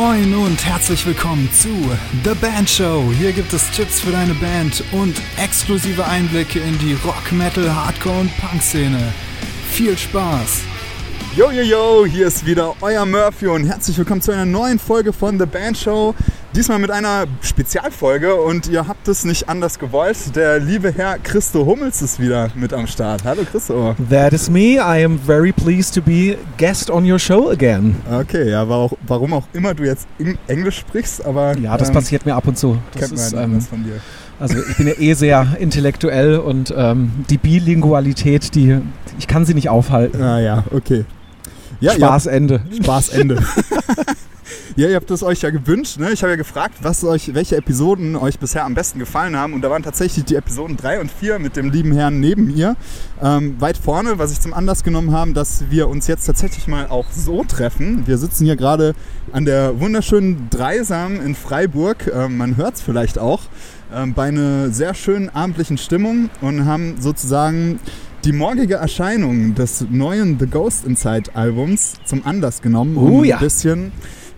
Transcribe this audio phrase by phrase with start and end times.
[0.00, 1.68] Moin und herzlich willkommen zu
[2.24, 3.12] The Band Show.
[3.18, 8.20] Hier gibt es Tipps für deine Band und exklusive Einblicke in die Rock, Metal, Hardcore
[8.20, 9.12] und Punk-Szene.
[9.70, 10.62] Viel Spaß!
[11.36, 15.12] Yo, yo, yo, hier ist wieder euer Murphy und herzlich willkommen zu einer neuen Folge
[15.12, 16.14] von The Band Show.
[16.56, 20.34] Diesmal mit einer Spezialfolge und ihr habt es nicht anders gewollt.
[20.34, 23.22] Der liebe Herr Christo Hummels ist wieder mit am Start.
[23.22, 23.94] Hallo Christo.
[24.10, 24.74] That is me.
[24.74, 27.94] I am very pleased to be guest on your show again.
[28.10, 30.08] Okay, ja, warum auch immer du jetzt
[30.48, 31.56] Englisch sprichst, aber...
[31.56, 32.78] Ja, das ähm, passiert mir ab und zu.
[32.94, 34.00] Das kennt ist, man ähm, von dir.
[34.40, 38.80] Also ich bin ja eh sehr intellektuell und ähm, die Bilingualität, die
[39.20, 40.20] ich kann sie nicht aufhalten.
[40.20, 41.04] Ah ja, okay.
[41.78, 42.60] Ja, Spaßende.
[42.82, 43.40] Spaßende.
[44.76, 45.98] ja, ihr habt es euch ja gewünscht.
[45.98, 46.10] Ne?
[46.12, 49.52] Ich habe ja gefragt, was euch, welche Episoden euch bisher am besten gefallen haben.
[49.52, 52.76] Und da waren tatsächlich die Episoden 3 und 4 mit dem lieben Herrn neben mir
[53.22, 56.88] ähm, weit vorne, was ich zum Anlass genommen habe, dass wir uns jetzt tatsächlich mal
[56.88, 58.06] auch so treffen.
[58.06, 58.94] Wir sitzen hier gerade
[59.32, 62.10] an der wunderschönen Dreisam in Freiburg.
[62.12, 63.40] Ähm, man hört es vielleicht auch.
[63.92, 67.80] Ähm, bei einer sehr schönen abendlichen Stimmung und haben sozusagen
[68.24, 73.36] die morgige Erscheinung des neuen The Ghost Inside Albums zum Anlass genommen, um oh, ja.
[73.36, 73.92] ein bisschen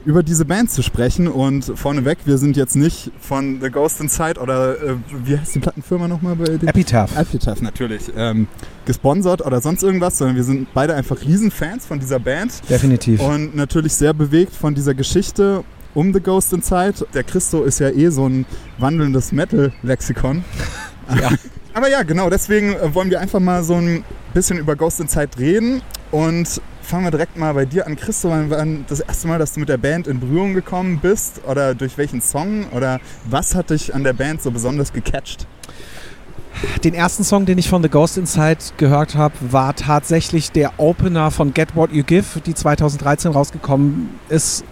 [0.05, 1.29] über diese Band zu sprechen.
[1.29, 5.61] Und vorneweg, wir sind jetzt nicht von The Ghost Inside oder äh, wie heißt die
[5.61, 6.69] Plattenfirma nochmal bei dem?
[6.69, 7.17] Epitaph.
[7.17, 8.11] Epitaph natürlich.
[8.17, 8.49] Ähm,
[8.85, 12.63] gesponsert oder sonst irgendwas, sondern wir sind beide einfach Riesenfans von dieser Band.
[12.69, 13.21] Definitiv.
[13.21, 17.07] Und natürlich sehr bewegt von dieser Geschichte um The Ghost Inside.
[17.15, 18.47] Der Christo ist ja eh so ein
[18.79, 20.45] wandelndes Metal-Lexikon.
[21.21, 21.31] ja.
[21.75, 25.09] Aber ja, genau, deswegen äh, wollen wir einfach mal so ein bisschen über Ghost in
[25.09, 25.83] Zeit reden.
[26.11, 28.31] Und fangen wir direkt mal bei dir an, Christo.
[28.31, 31.41] Wann das erste Mal, dass du mit der Band in Berührung gekommen bist?
[31.47, 32.67] Oder durch welchen Song?
[32.73, 35.47] Oder was hat dich an der Band so besonders gecatcht?
[36.85, 41.31] Den ersten Song, den ich von The Ghost Inside gehört habe, war tatsächlich der Opener
[41.31, 44.65] von Get What You Give, die 2013 rausgekommen ist.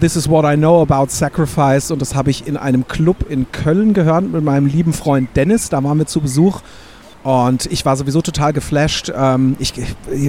[0.00, 3.50] This is what I know about sacrifice und das habe ich in einem Club in
[3.50, 5.70] Köln gehört mit meinem lieben Freund Dennis.
[5.70, 6.60] Da waren wir zu Besuch
[7.22, 9.12] und ich war sowieso total geflasht.
[9.14, 9.72] Ähm, ich,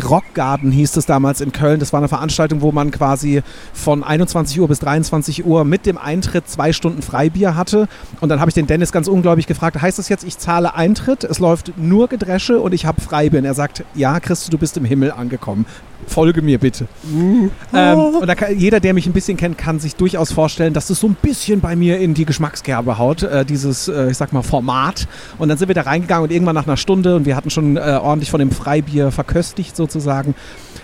[0.08, 1.80] Rockgarden hieß es damals in Köln.
[1.80, 3.42] Das war eine Veranstaltung, wo man quasi
[3.74, 7.88] von 21 Uhr bis 23 Uhr mit dem Eintritt zwei Stunden Freibier hatte.
[8.22, 11.24] Und dann habe ich den Dennis ganz ungläubig gefragt, heißt das jetzt, ich zahle Eintritt,
[11.24, 13.40] es läuft nur Gedresche und ich habe Freibier?
[13.40, 15.66] Und er sagt, ja, Christus, du bist im Himmel angekommen
[16.08, 16.88] folge mir bitte.
[17.03, 17.52] Mhm.
[17.74, 20.88] Ähm, und da kann, jeder, der mich ein bisschen kennt, kann sich durchaus vorstellen, dass
[20.88, 24.34] das so ein bisschen bei mir in die Geschmackskerbe haut, äh, dieses, äh, ich sag
[24.34, 25.08] mal, Format.
[25.38, 27.78] Und dann sind wir da reingegangen und irgendwann nach einer Stunde und wir hatten schon
[27.78, 30.36] äh, ordentlich von dem Freibier verköstigt sozusagen.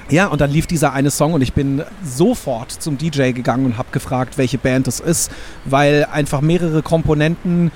[0.09, 3.77] Ja, und dann lief dieser eine Song und ich bin sofort zum DJ gegangen und
[3.77, 5.31] habe gefragt, welche Band das ist,
[5.65, 7.71] weil einfach mehrere Komponenten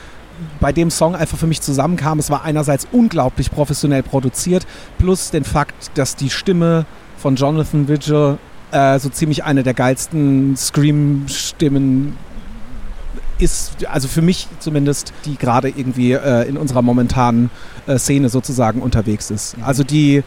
[0.59, 2.20] bei dem Song einfach für mich zusammenkamen.
[2.20, 4.66] Es war einerseits unglaublich professionell produziert,
[4.98, 6.86] plus den Fakt, dass die Stimme
[7.23, 8.38] von Jonathan Vigil
[8.73, 12.17] äh, so ziemlich eine der geilsten Scream-Stimmen
[13.39, 17.50] ist, also für mich zumindest, die gerade irgendwie äh, in unserer momentanen
[17.88, 19.57] äh, Szene sozusagen unterwegs ist.
[19.57, 19.63] Mhm.
[19.63, 20.22] Also die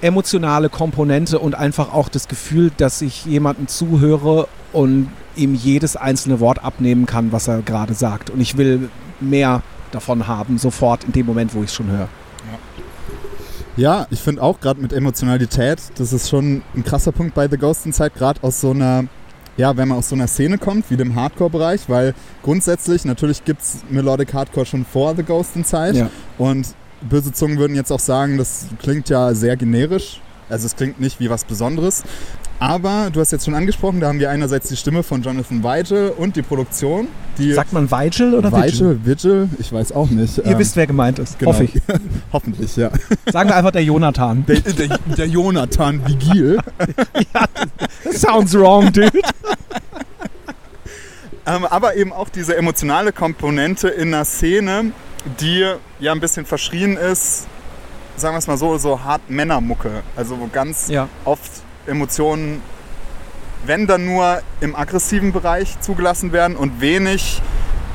[0.00, 6.40] emotionale Komponente und einfach auch das Gefühl, dass ich jemandem zuhöre und ihm jedes einzelne
[6.40, 8.30] Wort abnehmen kann, was er gerade sagt.
[8.30, 8.90] Und ich will
[9.20, 9.62] mehr
[9.92, 12.08] davon haben, sofort in dem Moment, wo ich es schon höre.
[13.78, 17.56] Ja, ich finde auch gerade mit Emotionalität, das ist schon ein krasser Punkt bei The
[17.56, 19.04] Ghost in Zeit, gerade aus so einer,
[19.56, 22.12] ja, wenn man aus so einer Szene kommt, wie dem Hardcore-Bereich, weil
[22.42, 26.10] grundsätzlich, natürlich gibt es Melodic Hardcore schon vor The Ghost in Zeit ja.
[26.38, 26.66] und
[27.02, 31.20] böse Zungen würden jetzt auch sagen, das klingt ja sehr generisch, also es klingt nicht
[31.20, 32.02] wie was Besonderes.
[32.60, 36.10] Aber du hast jetzt schon angesprochen, da haben wir einerseits die Stimme von Jonathan Weigel
[36.10, 37.06] und die Produktion.
[37.38, 38.98] Die Sagt man Weigel oder Weigel?
[39.04, 40.38] Vigil, ich weiß auch nicht.
[40.38, 41.52] Ihr ähm, wisst, wer gemeint ist, genau.
[41.52, 41.80] hoffe ich.
[42.32, 42.90] Hoffentlich, ja.
[43.30, 44.44] Sagen wir einfach der Jonathan.
[44.46, 46.58] Der, der, der Jonathan Vigil.
[47.34, 47.44] ja,
[48.10, 49.12] sounds wrong, dude.
[51.46, 54.90] ähm, aber eben auch diese emotionale Komponente in einer Szene,
[55.40, 55.64] die
[56.00, 57.46] ja ein bisschen verschrien ist,
[58.16, 60.02] sagen wir es mal so, so hart Männermucke.
[60.16, 61.08] Also wo ganz ja.
[61.24, 62.62] oft Emotionen,
[63.66, 67.42] wenn dann nur im aggressiven Bereich zugelassen werden und wenig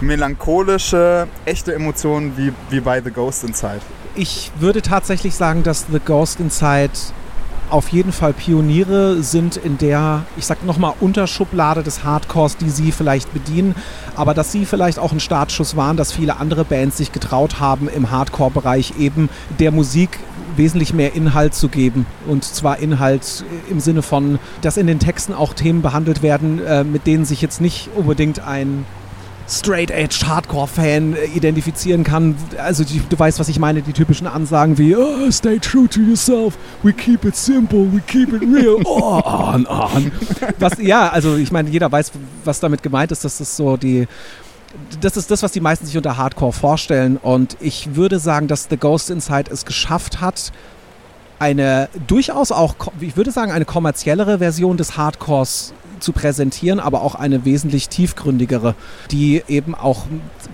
[0.01, 3.81] melancholische, echte Emotionen wie, wie bei The Ghost Inside.
[4.15, 6.91] Ich würde tatsächlich sagen, dass The Ghost Inside
[7.69, 12.91] auf jeden Fall Pioniere sind in der, ich sag nochmal, Unterschublade des Hardcores, die sie
[12.91, 13.73] vielleicht bedienen,
[14.15, 17.88] aber dass sie vielleicht auch ein Startschuss waren, dass viele andere Bands sich getraut haben,
[17.88, 19.29] im Hardcore-Bereich eben
[19.59, 20.19] der Musik
[20.55, 22.05] wesentlich mehr Inhalt zu geben.
[22.27, 26.83] Und zwar Inhalt im Sinne von, dass in den Texten auch Themen behandelt werden, äh,
[26.83, 28.85] mit denen sich jetzt nicht unbedingt ein
[29.47, 32.35] Straight-Edge Hardcore-Fan äh, identifizieren kann.
[32.57, 35.99] Also die, du weißt, was ich meine, die typischen Ansagen wie oh, Stay true to
[35.99, 40.11] yourself, we keep it simple, we keep it real, oh, on, on.
[40.59, 42.11] Was, ja, also ich meine, jeder weiß,
[42.45, 43.25] was damit gemeint ist.
[43.25, 44.07] Das ist so die
[45.01, 47.17] das ist das, was die meisten sich unter Hardcore vorstellen.
[47.17, 50.51] Und ich würde sagen, dass The Ghost Inside es geschafft hat,
[51.39, 55.73] eine durchaus auch, ich würde sagen, eine kommerziellere Version des Hardcores
[56.03, 58.75] zu präsentieren, aber auch eine wesentlich tiefgründigere,
[59.11, 60.05] die eben auch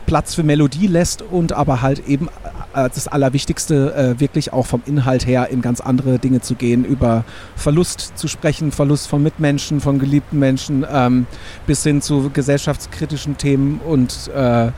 [0.05, 2.27] Platz für Melodie lässt und aber halt eben
[2.73, 6.85] äh, das Allerwichtigste, äh, wirklich auch vom Inhalt her in ganz andere Dinge zu gehen,
[6.85, 7.25] über
[7.55, 11.25] Verlust zu sprechen, Verlust von Mitmenschen, von geliebten Menschen, ähm,
[11.67, 14.71] bis hin zu gesellschaftskritischen Themen und äh,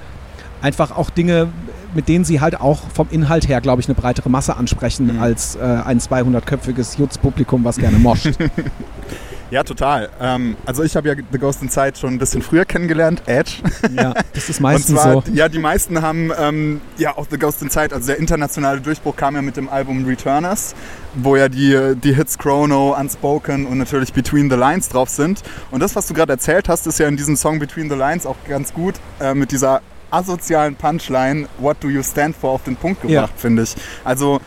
[0.61, 1.49] einfach auch Dinge,
[1.93, 5.21] mit denen sie halt auch vom Inhalt her, glaube ich, eine breitere Masse ansprechen mhm.
[5.21, 8.31] als äh, ein 200-köpfiges Jutz-Publikum, was gerne moscht.
[9.51, 10.09] Ja, total.
[10.21, 13.55] Ähm, also ich habe ja The Ghost in Zeit schon ein bisschen früher kennengelernt, Edge.
[13.93, 15.23] Ja, das ist meistens zwar, so.
[15.33, 19.15] Ja, die meisten haben ähm, ja auch The Ghost in Zeit, also der internationale Durchbruch
[19.15, 20.73] kam ja mit dem Album Returners,
[21.15, 25.43] wo ja die, die Hits Chrono, Unspoken und natürlich Between the Lines drauf sind.
[25.69, 28.25] Und das, was du gerade erzählt hast, ist ja in diesem Song Between the Lines
[28.25, 29.81] auch ganz gut äh, mit dieser
[30.11, 33.37] asozialen Punchline What do you stand for auf den Punkt gebracht, ja.
[33.39, 33.75] finde ich.
[34.03, 34.39] Also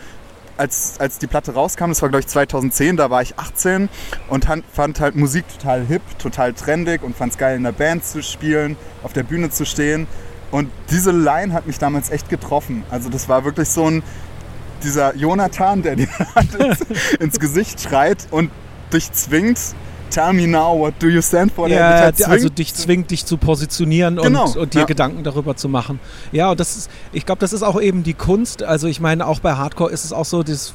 [0.57, 3.89] als, als die Platte rauskam, das war glaube ich 2010, da war ich 18
[4.29, 8.05] und fand halt Musik total hip, total trendig und fand es geil in der Band
[8.05, 10.07] zu spielen, auf der Bühne zu stehen.
[10.51, 12.83] Und diese Line hat mich damals echt getroffen.
[12.89, 14.03] Also das war wirklich so ein,
[14.83, 16.07] dieser Jonathan, der dir
[17.19, 18.51] ins Gesicht schreit und
[18.93, 19.59] dich zwingt,
[20.15, 21.67] tell me now, what do you stand for?
[21.67, 24.45] Ja, also dich zwingt, dich zu positionieren genau.
[24.45, 24.85] und, und, dir ja.
[24.85, 25.99] Gedanken darüber zu machen.
[26.31, 28.63] Ja, und das ist, ich glaube, das ist auch eben die Kunst.
[28.63, 30.73] Also ich meine, auch bei Hardcore ist es auch so, das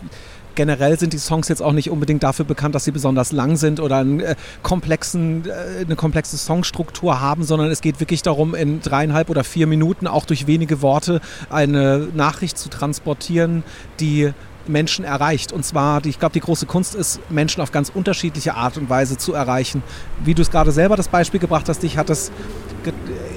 [0.55, 3.81] generell sind die Songs jetzt auch nicht unbedingt dafür bekannt, dass sie besonders lang sind
[3.81, 8.81] oder einen, äh, komplexen, äh, eine komplexe Songstruktur haben, sondern es geht wirklich darum, in
[8.81, 13.63] dreieinhalb oder vier Minuten auch durch wenige Worte eine Nachricht zu transportieren,
[14.01, 14.33] die
[14.71, 15.53] Menschen erreicht.
[15.53, 19.17] Und zwar, ich glaube, die große Kunst ist, Menschen auf ganz unterschiedliche Art und Weise
[19.17, 19.83] zu erreichen.
[20.25, 22.31] Wie du es gerade selber das Beispiel gebracht hast, dich hat es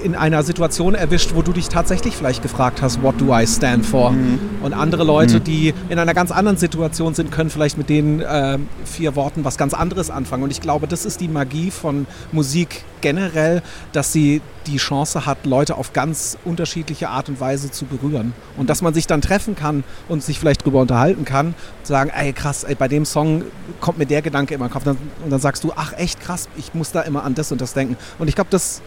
[0.02, 3.86] in einer Situation erwischt, wo du dich tatsächlich vielleicht gefragt hast, what do I stand
[3.86, 4.10] for?
[4.10, 4.38] Mhm.
[4.62, 5.44] Und andere Leute, mhm.
[5.44, 9.56] die in einer ganz anderen Situation sind, können vielleicht mit den äh, vier Worten was
[9.56, 10.42] ganz anderes anfangen.
[10.42, 15.44] Und ich glaube, das ist die Magie von Musik generell, dass sie die Chance hat,
[15.46, 18.34] Leute auf ganz unterschiedliche Art und Weise zu berühren.
[18.56, 22.32] Und dass man sich dann treffen kann und sich vielleicht darüber unterhalten kann, sagen, ey
[22.32, 23.44] krass, ey, bei dem Song
[23.80, 24.86] kommt mir der Gedanke immer in den Kopf.
[24.86, 24.98] Und
[25.30, 27.96] dann sagst du, ach echt krass, ich muss da immer an das und das denken.
[28.18, 28.82] Und ich glaube, das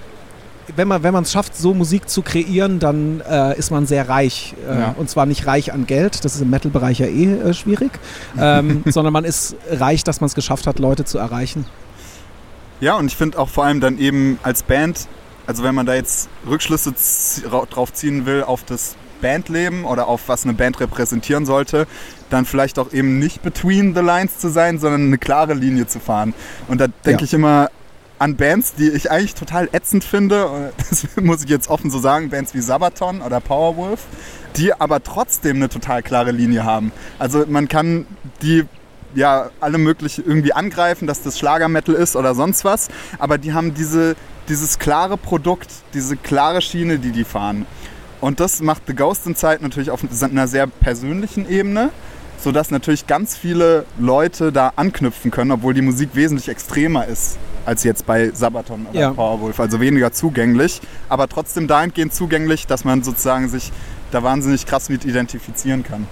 [0.75, 4.53] wenn man wenn es schafft, so Musik zu kreieren, dann äh, ist man sehr reich.
[4.69, 4.95] Äh, ja.
[4.97, 7.91] Und zwar nicht reich an Geld, das ist im Metal-Bereich ja eh äh, schwierig,
[8.39, 11.65] ähm, sondern man ist reich, dass man es geschafft hat, Leute zu erreichen.
[12.79, 15.07] Ja, und ich finde auch vor allem dann eben als Band,
[15.47, 16.93] also wenn man da jetzt Rückschlüsse
[17.49, 21.87] drauf ziehen will auf das Bandleben oder auf was eine Band repräsentieren sollte,
[22.29, 25.99] dann vielleicht auch eben nicht between the lines zu sein, sondern eine klare Linie zu
[25.99, 26.33] fahren.
[26.67, 27.25] Und da denke ja.
[27.25, 27.69] ich immer,
[28.19, 32.29] an Bands, die ich eigentlich total ätzend finde, das muss ich jetzt offen so sagen,
[32.29, 34.01] Bands wie Sabaton oder Powerwolf,
[34.55, 36.91] die aber trotzdem eine total klare Linie haben.
[37.19, 38.05] Also man kann
[38.41, 38.65] die
[39.15, 43.73] ja alle möglich irgendwie angreifen, dass das Schlagermetal ist oder sonst was, aber die haben
[43.73, 44.15] diese,
[44.49, 47.65] dieses klare Produkt, diese klare Schiene, die die fahren.
[48.21, 51.91] Und das macht The Ghost in Zeit natürlich auf einer sehr persönlichen Ebene
[52.39, 57.83] sodass natürlich ganz viele Leute da anknüpfen können, obwohl die Musik wesentlich extremer ist als
[57.83, 59.11] jetzt bei Sabaton oder ja.
[59.11, 63.73] Powerwolf, also weniger zugänglich, aber trotzdem dahingehend zugänglich, dass man sozusagen sich
[64.11, 66.07] da wahnsinnig krass mit identifizieren kann.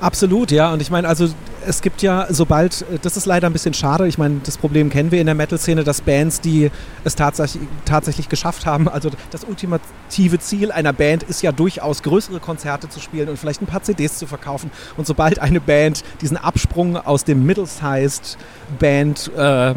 [0.00, 0.72] Absolut, ja.
[0.72, 1.28] Und ich meine, also
[1.66, 5.10] es gibt ja, sobald, das ist leider ein bisschen schade, ich meine, das Problem kennen
[5.10, 6.70] wir in der Metal-Szene, dass Bands, die
[7.04, 12.40] es tatsächlich, tatsächlich geschafft haben, also das ultimative Ziel einer Band ist ja durchaus größere
[12.40, 14.70] Konzerte zu spielen und vielleicht ein paar CDs zu verkaufen.
[14.96, 18.38] Und sobald eine Band diesen Absprung aus dem Middle-Sized
[18.78, 19.74] Band äh,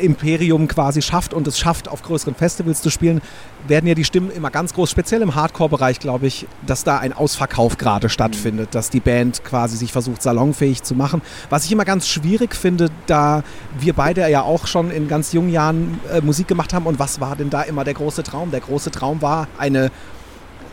[0.00, 3.20] Imperium quasi schafft und es schafft, auf größeren Festivals zu spielen,
[3.68, 7.12] werden ja die Stimmen immer ganz groß, speziell im Hardcore-Bereich, glaube ich, dass da ein
[7.12, 11.22] Ausverkauf gerade stattfindet, dass die Band quasi sich versucht, salonfähig zu machen.
[11.50, 13.42] Was ich immer ganz schwierig finde, da
[13.78, 17.20] wir beide ja auch schon in ganz jungen Jahren äh, Musik gemacht haben und was
[17.20, 18.50] war denn da immer der große Traum?
[18.50, 19.90] Der große Traum war, eine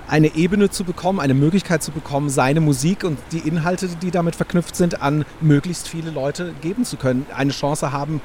[0.08, 4.36] eine Ebene zu bekommen, eine Möglichkeit zu bekommen, seine Musik und die Inhalte, die damit
[4.36, 7.25] verknüpft sind, an möglichst viele Leute geben zu können.
[7.34, 8.20] Eine Chance haben,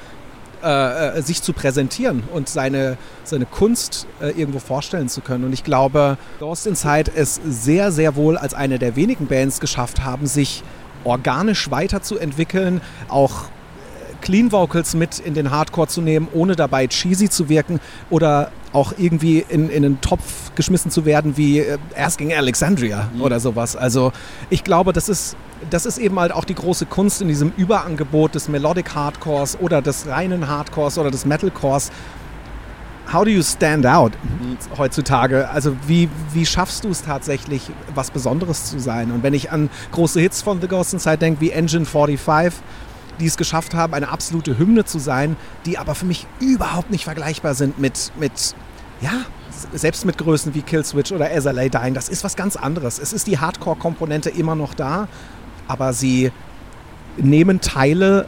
[0.65, 5.45] äh, äh, sich zu präsentieren und seine, seine Kunst äh, irgendwo vorstellen zu können.
[5.45, 10.03] Und ich glaube, Ghost Inside es sehr, sehr wohl als eine der wenigen Bands geschafft
[10.03, 10.65] haben, sich
[11.07, 13.45] organisch weiterzuentwickeln, auch
[14.21, 18.93] Clean Vocals mit in den Hardcore zu nehmen, ohne dabei cheesy zu wirken oder auch
[18.99, 23.23] irgendwie in, in einen Topf geschmissen zu werden wie äh, Asking Alexandria mhm.
[23.23, 23.77] oder sowas.
[23.77, 24.13] Also
[24.51, 25.37] ich glaube, das ist,
[25.71, 29.81] das ist eben halt auch die große Kunst in diesem Überangebot des Melodic Hardcores oder
[29.81, 31.91] des reinen Hardcores oder des Metalcores.
[33.13, 34.13] How do you stand out
[34.77, 35.49] heutzutage?
[35.49, 39.13] Also wie, wie schaffst du es tatsächlich, was Besonderes zu sein?
[39.13, 42.61] Und wenn ich an große Hits von The Ghost Inside denke, wie Engine 45,
[43.21, 45.37] die es geschafft haben, eine absolute Hymne zu sein,
[45.67, 48.55] die aber für mich überhaupt nicht vergleichbar sind mit, mit
[49.01, 49.13] ja,
[49.73, 52.99] selbst mit Größen wie Killswitch oder SLA Dying, das ist was ganz anderes.
[52.99, 55.09] Es ist die Hardcore-Komponente immer noch da,
[55.69, 56.33] aber sie
[57.17, 58.27] nehmen Teile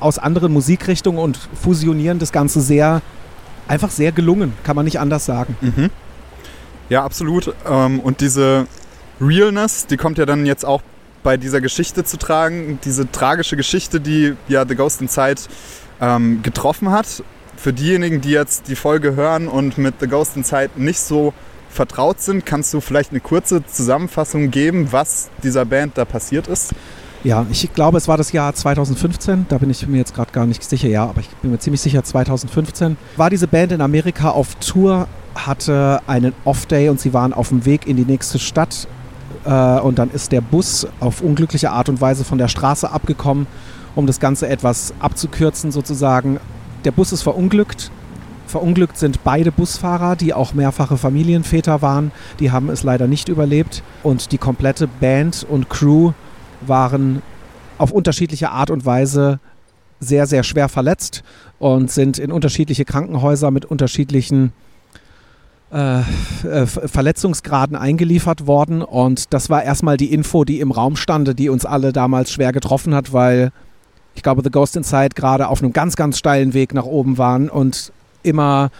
[0.00, 3.02] aus anderen Musikrichtungen und fusionieren das Ganze sehr,
[3.68, 5.56] einfach sehr gelungen, kann man nicht anders sagen.
[5.60, 5.90] Mhm.
[6.88, 7.54] Ja, absolut.
[7.68, 8.66] Ähm, und diese
[9.20, 10.82] Realness, die kommt ja dann jetzt auch
[11.22, 15.42] bei dieser Geschichte zu tragen, diese tragische Geschichte, die ja The Ghost Inside
[16.00, 17.22] ähm, getroffen hat
[17.56, 21.34] für diejenigen, die jetzt die Folge hören und mit The Ghost Inside nicht so
[21.70, 26.72] vertraut sind, kannst du vielleicht eine kurze Zusammenfassung geben, was dieser Band da passiert ist?
[27.24, 30.46] Ja, ich glaube, es war das Jahr 2015, da bin ich mir jetzt gerade gar
[30.46, 34.30] nicht sicher, ja, aber ich bin mir ziemlich sicher, 2015 war diese Band in Amerika
[34.30, 38.86] auf Tour, hatte einen Off-Day und sie waren auf dem Weg in die nächste Stadt
[39.44, 43.48] äh, und dann ist der Bus auf unglückliche Art und Weise von der Straße abgekommen,
[43.96, 46.38] um das Ganze etwas abzukürzen sozusagen
[46.84, 47.90] der Bus ist verunglückt.
[48.46, 52.12] Verunglückt sind beide Busfahrer, die auch mehrfache Familienväter waren.
[52.40, 53.82] Die haben es leider nicht überlebt.
[54.02, 56.12] Und die komplette Band und Crew
[56.60, 57.22] waren
[57.78, 59.40] auf unterschiedliche Art und Weise
[60.00, 61.22] sehr, sehr schwer verletzt
[61.58, 64.52] und sind in unterschiedliche Krankenhäuser mit unterschiedlichen
[65.70, 68.82] äh, äh, Verletzungsgraden eingeliefert worden.
[68.82, 72.52] Und das war erstmal die Info, die im Raum stand, die uns alle damals schwer
[72.52, 73.52] getroffen hat, weil
[74.14, 77.48] ich glaube, The Ghost Inside gerade auf einem ganz, ganz steilen Weg nach oben waren
[77.50, 78.70] und immer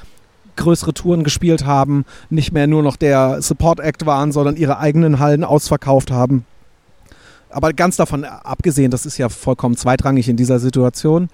[0.57, 5.19] größere Touren gespielt haben, nicht mehr nur noch der Support Act waren, sondern ihre eigenen
[5.19, 6.45] Hallen ausverkauft haben.
[7.51, 11.29] Aber ganz davon abgesehen, das ist ja vollkommen zweitrangig in dieser Situation,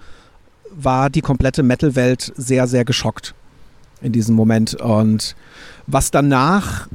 [0.71, 3.33] war die komplette Metal-Welt sehr, sehr geschockt
[4.01, 4.75] in diesem Moment.
[4.75, 5.35] Und
[5.87, 6.87] was danach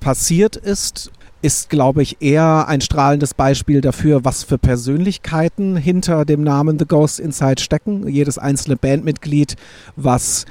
[0.00, 1.10] passiert ist,
[1.42, 6.86] ist, glaube ich, eher ein strahlendes Beispiel dafür, was für Persönlichkeiten hinter dem Namen The
[6.86, 8.06] Ghost Inside stecken.
[8.08, 9.56] Jedes einzelne Bandmitglied,
[9.96, 10.46] was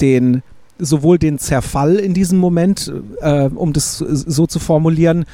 [0.00, 0.42] den
[0.78, 5.24] sowohl den Zerfall in diesem Moment, äh, um das so zu formulieren,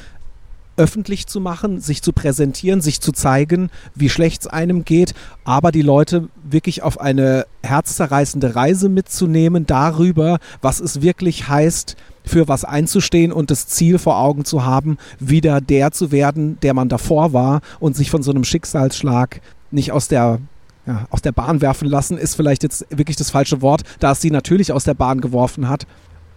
[0.77, 5.73] öffentlich zu machen, sich zu präsentieren, sich zu zeigen, wie schlecht es einem geht, aber
[5.73, 12.65] die Leute wirklich auf eine herzzerreißende Reise mitzunehmen darüber, was es wirklich heißt, für was
[12.65, 17.33] einzustehen und das Ziel vor Augen zu haben, wieder der zu werden, der man davor
[17.33, 20.41] war und sich von so einem Schicksalsschlag nicht aus der
[20.87, 24.21] ja, aus der Bahn werfen lassen, ist vielleicht jetzt wirklich das falsche Wort, da es
[24.21, 25.87] sie natürlich aus der Bahn geworfen hat.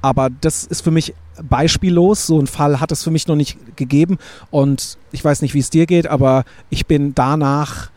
[0.03, 2.27] Aber das ist für mich beispiellos.
[2.27, 4.17] So einen Fall hat es für mich noch nicht gegeben.
[4.51, 7.89] Und ich weiß nicht, wie es dir geht, aber ich bin danach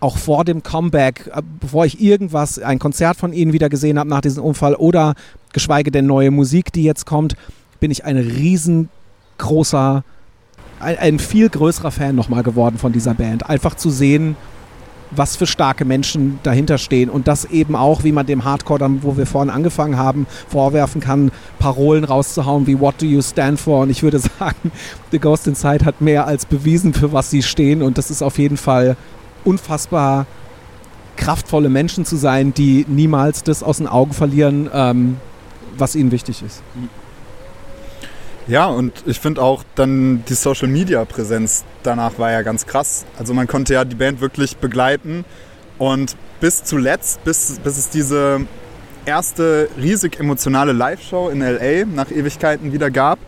[0.00, 4.08] auch vor dem Comeback, äh, bevor ich irgendwas, ein Konzert von ihnen wieder gesehen habe
[4.08, 5.14] nach diesem Unfall oder
[5.52, 7.36] geschweige denn neue Musik, die jetzt kommt,
[7.80, 10.02] bin ich ein riesengroßer,
[10.80, 13.48] ein, ein viel größerer Fan nochmal geworden von dieser Band.
[13.48, 14.36] Einfach zu sehen,
[15.14, 19.02] was für starke Menschen dahinter stehen und das eben auch, wie man dem Hardcore dann,
[19.02, 23.82] wo wir vorhin angefangen haben, vorwerfen kann, Parolen rauszuhauen wie What do you stand for?
[23.82, 24.72] Und ich würde sagen,
[25.10, 28.38] The Ghost Inside hat mehr als bewiesen, für was sie stehen und das ist auf
[28.38, 28.96] jeden Fall
[29.44, 30.26] unfassbar
[31.16, 35.16] kraftvolle Menschen zu sein, die niemals das aus den Augen verlieren, ähm,
[35.76, 36.62] was ihnen wichtig ist.
[38.46, 43.04] Ja, und ich finde auch dann die Social Media Präsenz danach war ja ganz krass.
[43.18, 45.24] Also man konnte ja die Band wirklich begleiten
[45.78, 48.40] und bis zuletzt, bis, bis es diese
[49.04, 53.18] erste riesig emotionale Live-Show in LA nach Ewigkeiten wieder gab,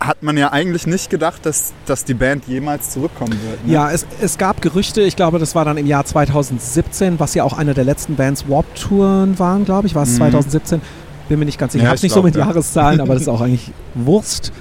[0.00, 3.66] hat man ja eigentlich nicht gedacht, dass, dass die Band jemals zurückkommen wird.
[3.66, 3.72] Ne?
[3.72, 7.44] Ja, es, es gab Gerüchte, ich glaube, das war dann im Jahr 2017, was ja
[7.44, 10.16] auch eine der letzten Bands Warp-Touren waren, glaube ich, war es mhm.
[10.16, 10.80] 2017.
[11.28, 11.84] Bin mir nicht ganz sicher.
[11.84, 12.46] Ja, ich habe nicht so mit ja.
[12.46, 14.52] Jahreszahlen, aber das ist auch eigentlich Wurst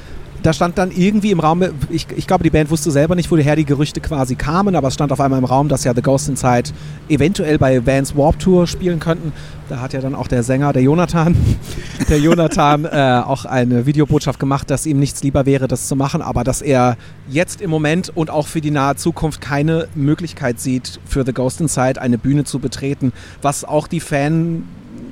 [0.43, 3.55] da stand dann irgendwie im Raum, ich, ich glaube, die Band wusste selber nicht, woher
[3.55, 6.27] die Gerüchte quasi kamen, aber es stand auf einmal im Raum, dass ja The Ghost
[6.27, 6.71] Inside
[7.07, 9.31] eventuell bei Vans Warp Tour spielen könnten.
[9.69, 11.35] Da hat ja dann auch der Sänger, der Jonathan,
[12.09, 16.21] der Jonathan äh, auch eine Videobotschaft gemacht, dass ihm nichts lieber wäre, das zu machen,
[16.21, 16.97] aber dass er
[17.29, 21.61] jetzt im Moment und auch für die nahe Zukunft keine Möglichkeit sieht, für The Ghost
[21.61, 24.63] Inside eine Bühne zu betreten, was auch die Fan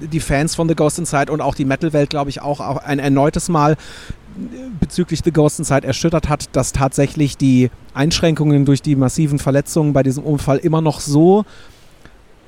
[0.02, 3.50] die Fans von The Ghost Inside und auch die Metal-Welt, glaube ich, auch ein erneutes
[3.50, 3.78] Mal
[4.80, 10.04] bezüglich The Ghost Inside erschüttert hat, dass tatsächlich die Einschränkungen durch die massiven Verletzungen bei
[10.04, 11.46] diesem Unfall immer noch so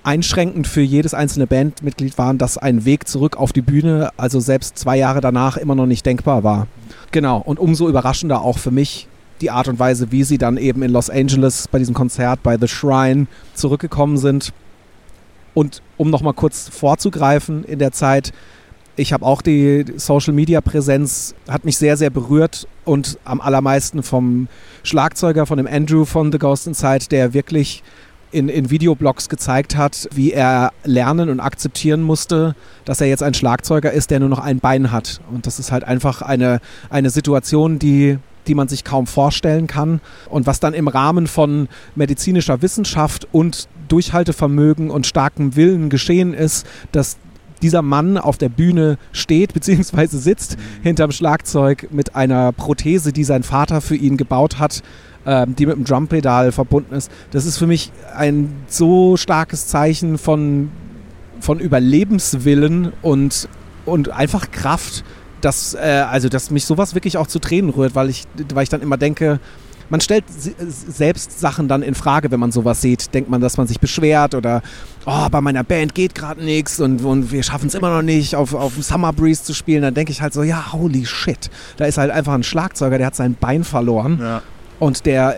[0.03, 4.77] einschränkend für jedes einzelne Bandmitglied waren, dass ein Weg zurück auf die Bühne, also selbst
[4.77, 6.67] zwei Jahre danach, immer noch nicht denkbar war.
[7.11, 9.07] Genau, und umso überraschender auch für mich
[9.41, 12.57] die Art und Weise, wie sie dann eben in Los Angeles bei diesem Konzert bei
[12.57, 14.53] The Shrine zurückgekommen sind.
[15.53, 18.31] Und um nochmal kurz vorzugreifen in der Zeit,
[18.95, 24.03] ich habe auch die Social Media Präsenz, hat mich sehr, sehr berührt und am allermeisten
[24.03, 24.47] vom
[24.83, 27.83] Schlagzeuger, von dem Andrew von The Ghost Inside, der wirklich
[28.31, 32.55] in, in Videoblogs gezeigt hat, wie er lernen und akzeptieren musste,
[32.85, 35.21] dass er jetzt ein Schlagzeuger ist, der nur noch ein Bein hat.
[35.31, 40.01] Und das ist halt einfach eine, eine Situation, die die man sich kaum vorstellen kann
[40.29, 46.65] und was dann im Rahmen von medizinischer Wissenschaft und Durchhaltevermögen und starkem Willen geschehen ist,
[46.91, 47.17] dass
[47.63, 50.07] dieser Mann auf der Bühne steht bzw.
[50.17, 50.83] sitzt mhm.
[50.83, 54.83] hinterm Schlagzeug mit einer Prothese, die sein Vater für ihn gebaut hat,
[55.25, 57.09] ähm, die mit dem Drumpedal verbunden ist.
[57.31, 60.69] Das ist für mich ein so starkes Zeichen von,
[61.39, 63.47] von Überlebenswillen und,
[63.85, 65.03] und einfach Kraft,
[65.43, 68.23] dass, äh, also, dass mich sowas wirklich auch zu Tränen rührt, weil ich,
[68.53, 69.39] weil ich dann immer denke,
[69.89, 73.13] man stellt selbst Sachen dann in Frage, wenn man sowas sieht.
[73.13, 74.61] Denkt man, dass man sich beschwert oder
[75.05, 78.35] oh, bei meiner Band geht gerade nichts und, und wir schaffen es immer noch nicht,
[78.35, 79.83] auf, auf Summer Breeze zu spielen.
[79.83, 81.51] Dann denke ich halt so, ja, holy shit.
[81.77, 84.41] Da ist halt einfach ein Schlagzeuger, der hat sein Bein verloren ja.
[84.79, 85.37] und der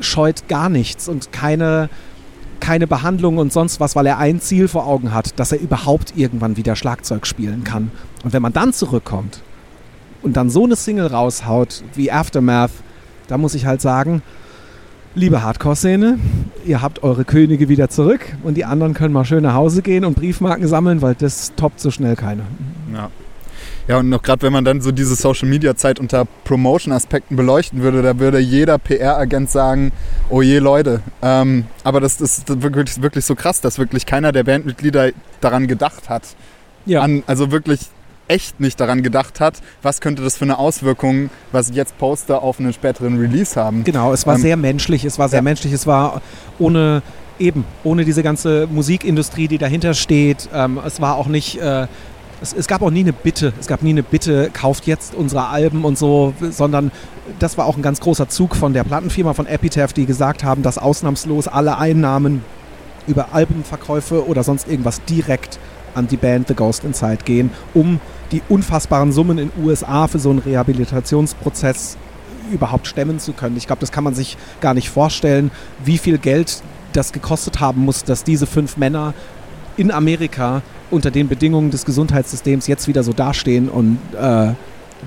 [0.00, 1.90] scheut gar nichts und keine,
[2.60, 6.14] keine Behandlung und sonst was, weil er ein Ziel vor Augen hat, dass er überhaupt
[6.16, 7.90] irgendwann wieder Schlagzeug spielen kann.
[8.22, 9.42] Und wenn man dann zurückkommt
[10.22, 12.70] und dann so eine Single raushaut wie Aftermath,
[13.28, 14.22] da muss ich halt sagen,
[15.14, 16.18] liebe Hardcore-Szene,
[16.64, 20.04] ihr habt eure Könige wieder zurück und die anderen können mal schön nach Hause gehen
[20.04, 22.44] und Briefmarken sammeln, weil das toppt so schnell keiner.
[22.92, 23.10] Ja.
[23.88, 27.82] Ja, und noch gerade wenn man dann so diese Social Media Zeit unter Promotion-Aspekten beleuchten
[27.82, 29.90] würde, da würde jeder PR-Agent sagen,
[30.30, 31.00] oh je Leute.
[31.20, 35.10] Ähm, aber das, das ist wirklich, wirklich so krass, dass wirklich keiner der Bandmitglieder
[35.40, 36.22] daran gedacht hat.
[36.86, 37.02] Ja.
[37.02, 37.80] An, also wirklich
[38.32, 42.58] echt nicht daran gedacht hat, was könnte das für eine Auswirkung, was jetzt Poster auf
[42.58, 43.84] einen späteren Release haben.
[43.84, 45.42] Genau, es war ähm, sehr menschlich, es war sehr ja.
[45.42, 46.22] menschlich, es war
[46.58, 47.02] ohne
[47.38, 50.48] eben, ohne diese ganze Musikindustrie, die dahinter steht.
[50.54, 51.86] Ähm, es war auch nicht, äh,
[52.40, 55.48] es, es, gab auch nie eine Bitte, es gab nie eine Bitte, kauft jetzt unsere
[55.48, 56.90] Alben und so, sondern
[57.38, 60.62] das war auch ein ganz großer Zug von der Plattenfirma von Epitaph, die gesagt haben,
[60.62, 62.42] dass ausnahmslos alle Einnahmen
[63.06, 65.58] über Albenverkäufe oder sonst irgendwas direkt
[65.94, 68.00] an die Band The Ghost Inside gehen, um
[68.30, 71.96] die unfassbaren Summen in USA für so einen Rehabilitationsprozess
[72.52, 73.56] überhaupt stemmen zu können.
[73.56, 75.50] Ich glaube, das kann man sich gar nicht vorstellen,
[75.84, 79.14] wie viel Geld das gekostet haben muss, dass diese fünf Männer
[79.76, 84.52] in Amerika unter den Bedingungen des Gesundheitssystems jetzt wieder so dastehen und äh,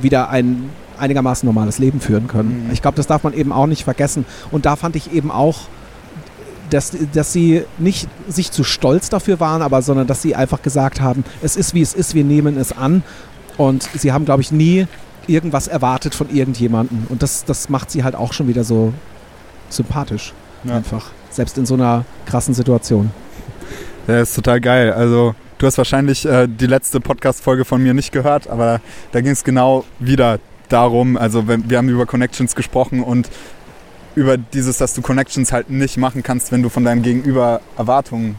[0.02, 2.66] wieder ein einigermaßen normales Leben führen können.
[2.66, 2.72] Mhm.
[2.72, 4.26] Ich glaube, das darf man eben auch nicht vergessen.
[4.52, 5.62] Und da fand ich eben auch
[6.70, 11.02] dass, dass sie nicht sich zu stolz dafür waren, aber sondern dass sie einfach gesagt
[11.02, 13.04] haben, es ist wie es ist, wir nehmen es an.
[13.58, 14.88] Und sie haben, glaube ich, nie
[15.28, 17.08] irgendwas erwartet von irgendjemandem.
[17.10, 18.94] Und das, das macht sie halt auch schon wieder so
[19.70, 20.34] sympathisch.
[20.64, 20.78] Ja.
[20.78, 21.12] Einfach.
[21.30, 23.12] Selbst in so einer krassen Situation.
[24.08, 24.94] Ja, ist total geil.
[24.94, 29.32] Also, du hast wahrscheinlich äh, die letzte Podcast-Folge von mir nicht gehört, aber da ging
[29.32, 31.18] es genau wieder darum.
[31.18, 33.30] Also, wir haben über Connections gesprochen und
[34.16, 38.36] über dieses, dass du Connections halt nicht machen kannst, wenn du von deinem Gegenüber Erwartungen,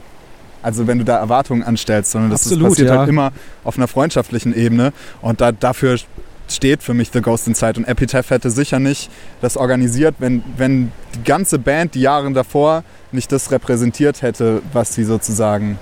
[0.62, 2.98] also wenn du da Erwartungen anstellst, sondern das Absolut, passiert ja.
[2.98, 4.92] halt immer auf einer freundschaftlichen Ebene.
[5.20, 5.98] Und da, dafür
[6.48, 9.10] steht für mich The Ghost Inside und Epitaph hätte sicher nicht
[9.40, 14.94] das organisiert, wenn, wenn die ganze Band die Jahre davor nicht das repräsentiert hätte, was
[14.94, 15.78] sie sozusagen,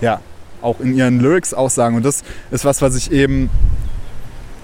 [0.00, 0.20] ja,
[0.62, 1.96] auch in ihren Lyrics aussagen.
[1.96, 3.50] Und das ist was, was ich eben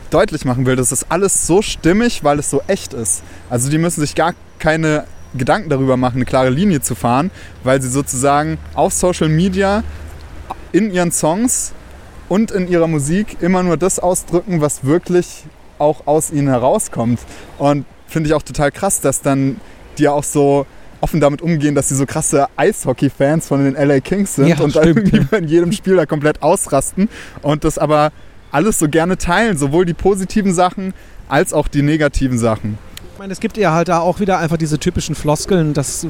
[0.06, 3.22] deutlich machen will, das ist alles so stimmig, weil es so echt ist.
[3.50, 7.30] Also die müssen sich gar keine Gedanken darüber machen, eine klare Linie zu fahren,
[7.64, 9.82] weil sie sozusagen auf Social Media
[10.72, 11.72] in ihren Songs
[12.28, 15.44] und in ihrer Musik immer nur das ausdrücken, was wirklich
[15.78, 17.20] auch aus ihnen herauskommt.
[17.58, 19.60] Und finde ich auch total krass, dass dann
[19.98, 20.66] die auch so
[21.00, 24.74] offen damit umgehen, dass sie so krasse Eishockey-Fans von den LA Kings sind ja, und
[24.74, 27.08] dann irgendwie in jedem Spiel da komplett ausrasten
[27.42, 28.12] und das aber
[28.52, 30.94] alles so gerne teilen, sowohl die positiven Sachen
[31.28, 32.78] als auch die negativen Sachen.
[33.12, 36.08] Ich meine, es gibt ja halt da auch wieder einfach diese typischen Floskeln, dass äh,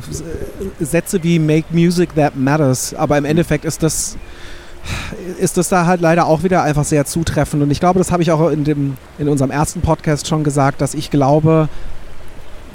[0.81, 4.17] Sätze wie Make Music That Matters, aber im Endeffekt ist das
[5.39, 7.63] ist das da halt leider auch wieder einfach sehr zutreffend.
[7.63, 10.81] Und ich glaube, das habe ich auch in, dem, in unserem ersten Podcast schon gesagt,
[10.81, 11.69] dass ich glaube,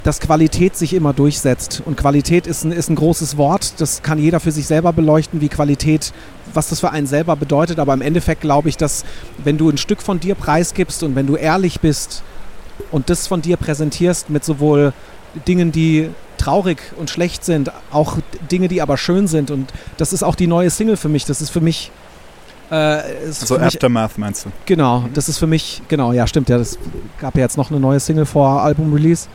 [0.04, 1.82] dass Qualität sich immer durchsetzt.
[1.84, 3.74] Und Qualität ist ein, ist ein großes Wort.
[3.80, 6.12] Das kann jeder für sich selber beleuchten, wie Qualität,
[6.52, 7.78] was das für einen selber bedeutet.
[7.78, 9.04] Aber im Endeffekt glaube ich, dass
[9.44, 12.22] wenn du ein Stück von dir preisgibst und wenn du ehrlich bist
[12.90, 14.92] und das von dir präsentierst mit sowohl
[15.46, 18.18] Dingen, die traurig und schlecht sind, auch
[18.50, 19.50] Dinge, die aber schön sind.
[19.50, 21.24] Und das ist auch die neue Single für mich.
[21.24, 21.92] Das ist für mich.
[22.70, 24.50] Äh, ist So für mich, Aftermath meinst du?
[24.66, 26.78] Genau, das ist für mich, genau, ja, stimmt, ja, das
[27.20, 29.28] gab ja jetzt noch eine neue Single vor Album-Release.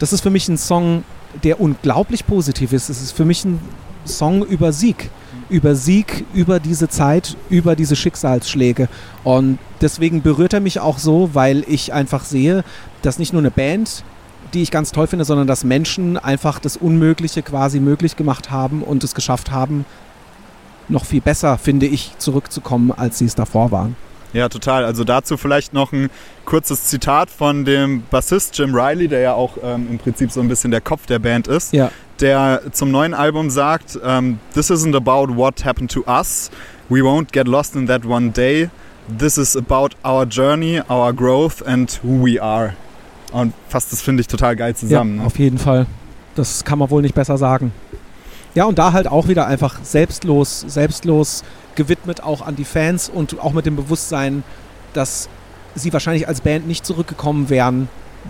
[0.00, 1.04] Das ist für mich ein Song,
[1.44, 2.88] der unglaublich positiv ist.
[2.88, 3.60] Es ist für mich ein
[4.06, 5.10] Song über Sieg.
[5.50, 8.88] Über Sieg, über diese Zeit, über diese Schicksalsschläge.
[9.24, 12.64] Und deswegen berührt er mich auch so, weil ich einfach sehe,
[13.02, 14.02] dass nicht nur eine Band,
[14.54, 18.82] die ich ganz toll finde, sondern dass Menschen einfach das Unmögliche quasi möglich gemacht haben
[18.82, 19.84] und es geschafft haben,
[20.88, 23.96] noch viel besser, finde ich, zurückzukommen, als sie es davor waren.
[24.32, 24.84] Ja, total.
[24.84, 26.08] Also dazu vielleicht noch ein
[26.44, 30.48] kurzes Zitat von dem Bassist Jim Riley, der ja auch ähm, im Prinzip so ein
[30.48, 31.90] bisschen der Kopf der Band ist, Ja.
[32.20, 36.50] der zum neuen Album sagt, ähm, This isn't about what happened to us.
[36.88, 38.68] We won't get lost in that one day.
[39.18, 42.74] This is about our journey, our growth and who we are.
[43.32, 45.16] Und fasst das, finde ich, total geil zusammen.
[45.16, 45.26] ja, ne?
[45.26, 45.86] auf jeden Fall.
[46.36, 47.72] Das kann man wohl nicht besser sagen.
[48.54, 53.40] Ja, und da halt auch wieder einfach selbstlos, selbstlos gewidmet auch an die Fans und
[53.40, 54.42] auch mit dem Bewusstsein,
[54.92, 55.28] dass
[55.74, 57.88] sie wahrscheinlich als Band nicht zurückgekommen wären,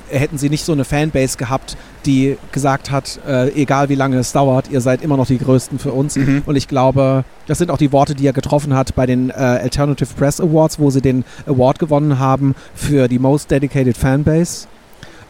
[0.08, 1.76] hätten sie nicht so eine Fanbase gehabt,
[2.06, 5.78] die gesagt hat, äh, egal wie lange es dauert, ihr seid immer noch die Größten
[5.78, 6.16] für uns.
[6.16, 6.42] Mhm.
[6.46, 9.32] Und ich glaube, das sind auch die Worte, die er getroffen hat bei den äh,
[9.32, 14.68] Alternative Press Awards, wo sie den Award gewonnen haben für die Most Dedicated Fanbase.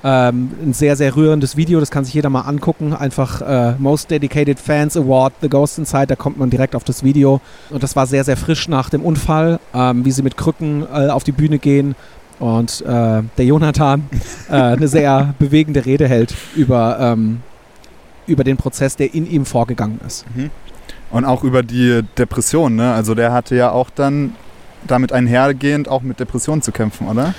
[0.03, 2.95] Ähm, ein sehr, sehr rührendes Video, das kann sich jeder mal angucken.
[2.95, 7.05] Einfach äh, Most Dedicated Fans Award, The Ghost Inside, da kommt man direkt auf das
[7.05, 7.41] Video.
[7.69, 11.09] Und das war sehr, sehr frisch nach dem Unfall, ähm, wie sie mit Krücken äh,
[11.09, 11.95] auf die Bühne gehen.
[12.39, 14.09] Und äh, der Jonathan
[14.49, 17.43] äh, eine sehr bewegende Rede hält über, ähm,
[18.27, 20.25] über den Prozess, der in ihm vorgegangen ist.
[21.11, 22.95] Und auch über die Depression, ne?
[22.95, 24.35] Also der hatte ja auch dann
[24.87, 27.35] damit einhergehend auch mit Depressionen zu kämpfen, oder?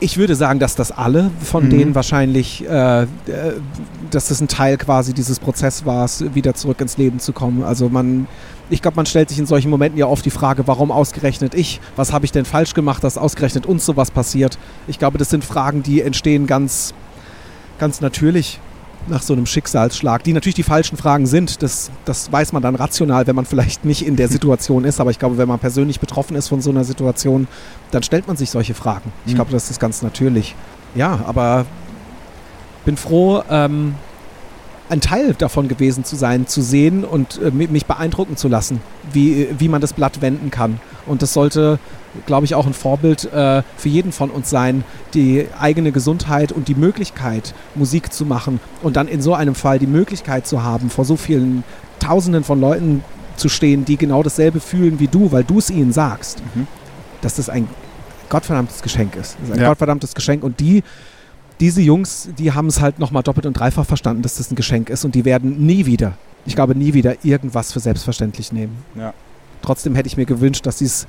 [0.00, 1.70] Ich würde sagen, dass das alle von Mhm.
[1.70, 3.06] denen wahrscheinlich, äh, äh,
[4.10, 7.64] dass das ein Teil quasi dieses Prozesses war, wieder zurück ins Leben zu kommen.
[7.64, 8.28] Also man,
[8.70, 11.80] ich glaube, man stellt sich in solchen Momenten ja oft die Frage, warum ausgerechnet ich?
[11.96, 14.56] Was habe ich denn falsch gemacht, dass ausgerechnet uns sowas passiert?
[14.86, 16.94] Ich glaube, das sind Fragen, die entstehen ganz,
[17.80, 18.60] ganz natürlich
[19.06, 21.62] nach so einem Schicksalsschlag, die natürlich die falschen Fragen sind.
[21.62, 25.00] Das, das weiß man dann rational, wenn man vielleicht nicht in der Situation ist.
[25.00, 27.46] Aber ich glaube, wenn man persönlich betroffen ist von so einer Situation,
[27.90, 29.12] dann stellt man sich solche Fragen.
[29.24, 29.36] Ich Mhm.
[29.36, 30.54] glaube, das ist ganz natürlich.
[30.94, 31.64] Ja, aber
[32.84, 33.94] bin froh, ähm,
[34.90, 38.80] ein Teil davon gewesen zu sein, zu sehen und äh, mi- mich beeindrucken zu lassen,
[39.12, 40.80] wie, wie man das Blatt wenden kann.
[41.06, 41.78] Und das sollte,
[42.26, 46.68] glaube ich, auch ein Vorbild äh, für jeden von uns sein, die eigene Gesundheit und
[46.68, 50.90] die Möglichkeit, Musik zu machen und dann in so einem Fall die Möglichkeit zu haben,
[50.90, 51.64] vor so vielen
[52.00, 53.02] Tausenden von Leuten
[53.36, 56.66] zu stehen, die genau dasselbe fühlen wie du, weil du es ihnen sagst, Mhm.
[57.20, 57.68] dass das ein
[58.28, 59.36] gottverdammtes Geschenk ist.
[59.40, 59.68] Das ist ein Ja.
[59.68, 60.82] gottverdammtes Geschenk und die
[61.60, 64.90] diese Jungs, die haben es halt nochmal doppelt und dreifach verstanden, dass das ein Geschenk
[64.90, 66.12] ist und die werden nie wieder,
[66.46, 68.76] ich glaube nie wieder irgendwas für selbstverständlich nehmen.
[68.96, 69.12] Ja.
[69.60, 71.08] Trotzdem hätte ich mir gewünscht, dass sie es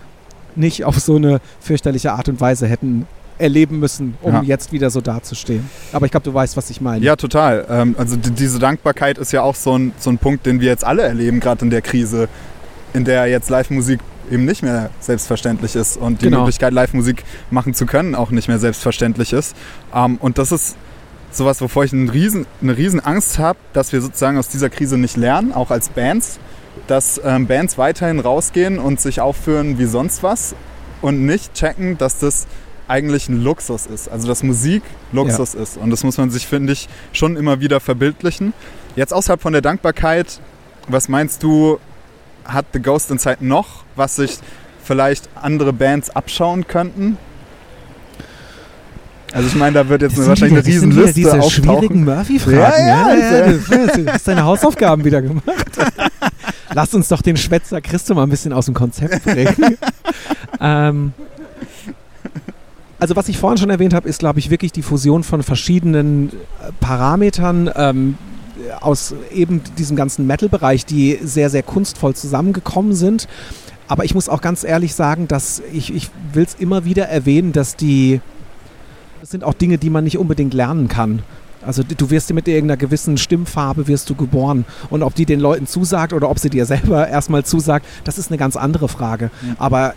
[0.59, 4.41] nicht auf so eine fürchterliche Art und Weise hätten erleben müssen, um Ja.
[4.43, 5.69] jetzt wieder so dazustehen.
[5.93, 7.03] Aber ich glaube, du weißt, was ich meine.
[7.05, 7.65] Ja, total.
[7.69, 10.67] Ähm, also die, diese Dankbarkeit ist ja auch so ein, so ein Punkt, den wir
[10.67, 12.27] jetzt alle erleben, gerade in der Krise,
[12.93, 16.39] in der jetzt Live-Musik eben nicht mehr selbstverständlich ist und die Genau.
[16.39, 19.55] Möglichkeit, Live-Musik machen zu können, auch nicht mehr selbstverständlich ist.
[19.95, 20.75] Ähm, und das ist
[21.31, 24.97] sowas, wovor ich einen riesen, eine riesen Angst habe, dass wir sozusagen aus dieser Krise
[24.97, 26.39] nicht lernen, auch als Bands,
[26.89, 30.55] dass ähm, Bands weiterhin rausgehen und sich aufführen wie sonst was
[31.01, 32.47] und nicht checken, dass das
[32.87, 34.09] eigentlich ein Luxus ist.
[34.09, 35.77] Also dass Musik Luxus ist.
[35.77, 38.53] Und das muss man sich, finde ich, schon immer wieder verbildlichen.
[38.95, 40.39] Jetzt außerhalb von der Dankbarkeit,
[40.87, 41.79] was meinst du,
[42.45, 44.39] hat The Ghost Inside noch, was sich
[44.83, 47.17] vielleicht andere Bands abschauen könnten?
[49.31, 51.39] Also ich meine, da wird jetzt Das wahrscheinlich eine wieder- das sind wieder Riesenliste diese
[51.39, 51.79] auftauchen.
[51.79, 52.87] schwierigen Murphy-Fragen.
[52.87, 55.45] Ja, ja, du, du hast deine Hausaufgaben wieder gemacht.
[56.73, 59.77] Lass uns doch den Schwätzer Christo mal ein bisschen aus dem Konzept bringen.
[60.61, 61.13] ähm,
[62.99, 66.29] also was ich vorhin schon erwähnt habe, ist, glaube ich, wirklich die Fusion von verschiedenen
[66.29, 68.17] äh, Parametern ähm,
[68.81, 73.27] aus eben diesem ganzen Metal-Bereich, die sehr, sehr kunstvoll zusammengekommen sind.
[73.87, 77.53] Aber ich muss auch ganz ehrlich sagen, dass ich, ich will es immer wieder erwähnen,
[77.53, 78.21] dass die
[79.21, 81.23] das sind auch Dinge, die man nicht unbedingt lernen kann.
[81.65, 84.65] Also du wirst mit irgendeiner gewissen Stimmfarbe wirst du geboren.
[84.89, 88.31] Und ob die den Leuten zusagt oder ob sie dir selber erstmal zusagt, das ist
[88.31, 89.31] eine ganz andere Frage.
[89.41, 89.55] Mhm.
[89.57, 89.93] Aber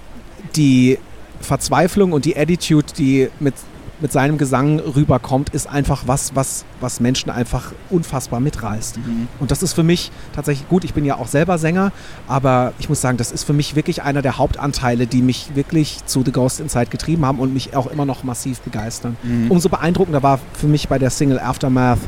[0.56, 0.98] die
[1.40, 3.54] Verzweiflung und die Attitude, die mit,
[4.02, 8.98] mit seinem Gesang rüberkommt, ist einfach was, was, was Menschen einfach unfassbar mitreißt.
[8.98, 9.28] Mhm.
[9.38, 10.84] Und das ist für mich tatsächlich gut.
[10.84, 11.92] Ich bin ja auch selber Sänger,
[12.26, 16.04] aber ich muss sagen, das ist für mich wirklich einer der Hauptanteile, die mich wirklich
[16.04, 19.16] zu The Ghost Inside getrieben haben und mich auch immer noch massiv begeistern.
[19.22, 19.50] Mhm.
[19.50, 22.00] Umso beeindruckender war für mich bei der Single Aftermath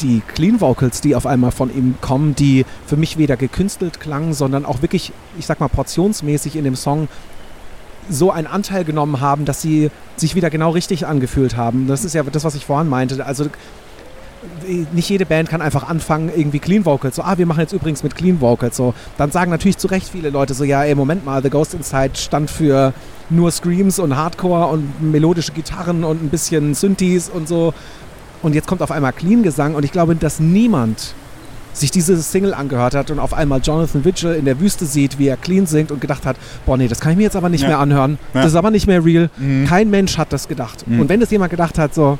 [0.00, 4.34] die Clean Vocals, die auf einmal von ihm kommen, die für mich weder gekünstelt klangen,
[4.34, 7.08] sondern auch wirklich, ich sag mal, portionsmäßig in dem Song
[8.08, 11.86] so einen Anteil genommen haben, dass sie sich wieder genau richtig angefühlt haben.
[11.86, 13.24] Das ist ja das, was ich vorhin meinte.
[13.24, 13.46] Also
[14.92, 17.16] nicht jede Band kann einfach anfangen, irgendwie Clean Vocals.
[17.16, 18.76] So, ah, wir machen jetzt übrigens mit Clean Vocals.
[18.76, 21.74] So, dann sagen natürlich zu Recht viele Leute so, ja, ey, Moment mal, The Ghost
[21.74, 22.92] Inside stand für
[23.28, 27.74] nur Screams und Hardcore und melodische Gitarren und ein bisschen Synthes und so.
[28.42, 31.14] Und jetzt kommt auf einmal Clean-Gesang und ich glaube, dass niemand
[31.78, 35.28] sich diese Single angehört hat und auf einmal Jonathan Vigil in der Wüste sieht, wie
[35.28, 37.62] er clean singt und gedacht hat, boah nee, das kann ich mir jetzt aber nicht
[37.62, 37.68] ja.
[37.68, 38.18] mehr anhören.
[38.34, 38.42] Ja.
[38.42, 39.30] Das ist aber nicht mehr real.
[39.36, 39.66] Mhm.
[39.66, 40.86] Kein Mensch hat das gedacht.
[40.86, 41.00] Mhm.
[41.00, 42.18] Und wenn das jemand gedacht hat, so,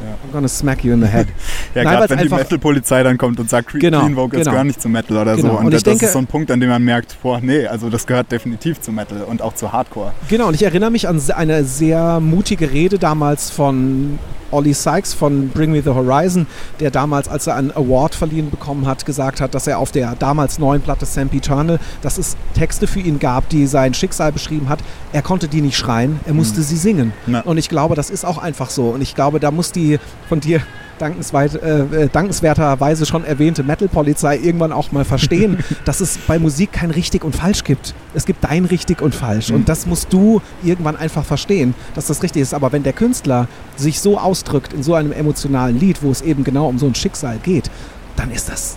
[0.00, 0.06] ja.
[0.24, 1.26] I'm gonna smack you in the head.
[1.74, 4.50] ja, gerade wenn die Metal-Polizei dann kommt und sagt, genau, Clean Vocals genau.
[4.52, 5.48] gehören nicht zu Metal oder genau.
[5.48, 5.58] so.
[5.58, 7.90] Und, und das denke, ist so ein Punkt, an dem man merkt, boah, nee, also
[7.90, 10.12] das gehört definitiv zu Metal und auch zu Hardcore.
[10.28, 14.18] Genau, und ich erinnere mich an eine sehr mutige Rede damals von
[14.50, 16.46] Ollie Sykes von Bring Me the Horizon,
[16.80, 20.14] der damals, als er einen Award verliehen bekommen hat, gesagt hat, dass er auf der
[20.16, 24.68] damals neuen Platte Sam Eternal, dass es Texte für ihn gab, die sein Schicksal beschrieben
[24.68, 24.80] hat.
[25.12, 26.64] Er konnte die nicht schreien, er musste mhm.
[26.64, 27.12] sie singen.
[27.26, 27.40] Na.
[27.40, 28.90] Und ich glaube, das ist auch einfach so.
[28.90, 30.62] Und ich glaube, da muss die von dir
[30.98, 36.72] dankensweit, äh, äh, dankenswerterweise schon erwähnte Metal-Polizei irgendwann auch mal verstehen, dass es bei Musik
[36.72, 37.94] kein richtig und falsch gibt.
[38.14, 39.50] Es gibt dein richtig und falsch.
[39.50, 39.56] Mhm.
[39.56, 42.54] Und das musst du irgendwann einfach verstehen, dass das richtig ist.
[42.54, 46.44] Aber wenn der Künstler sich so ausdrückt in so einem emotionalen Lied, wo es eben
[46.44, 47.70] genau um so ein Schicksal geht,
[48.16, 48.76] dann ist das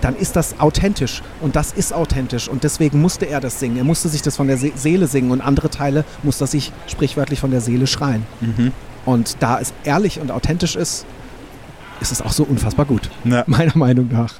[0.00, 3.76] dann ist das authentisch und das ist authentisch und deswegen musste er das singen.
[3.76, 7.40] Er musste sich das von der Seele singen und andere Teile musste er sich sprichwörtlich
[7.40, 8.24] von der Seele schreien.
[8.40, 8.72] Mhm.
[9.04, 11.06] Und da es ehrlich und authentisch ist,
[12.00, 13.10] ist es auch so unfassbar gut.
[13.24, 13.44] Ja.
[13.46, 14.34] Meiner Meinung nach.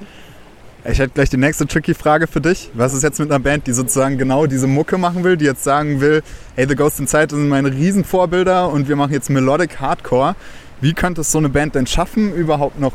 [0.88, 2.71] Ich hätte gleich die nächste tricky Frage für dich.
[2.75, 5.64] Was ist jetzt mit einer Band, die sozusagen genau diese Mucke machen will, die jetzt
[5.64, 6.23] sagen will,
[6.55, 10.37] hey, The Ghost Inside sind meine Riesenvorbilder und wir machen jetzt Melodic Hardcore.
[10.81, 12.92] Wie könnte es so eine Band denn schaffen, überhaupt noch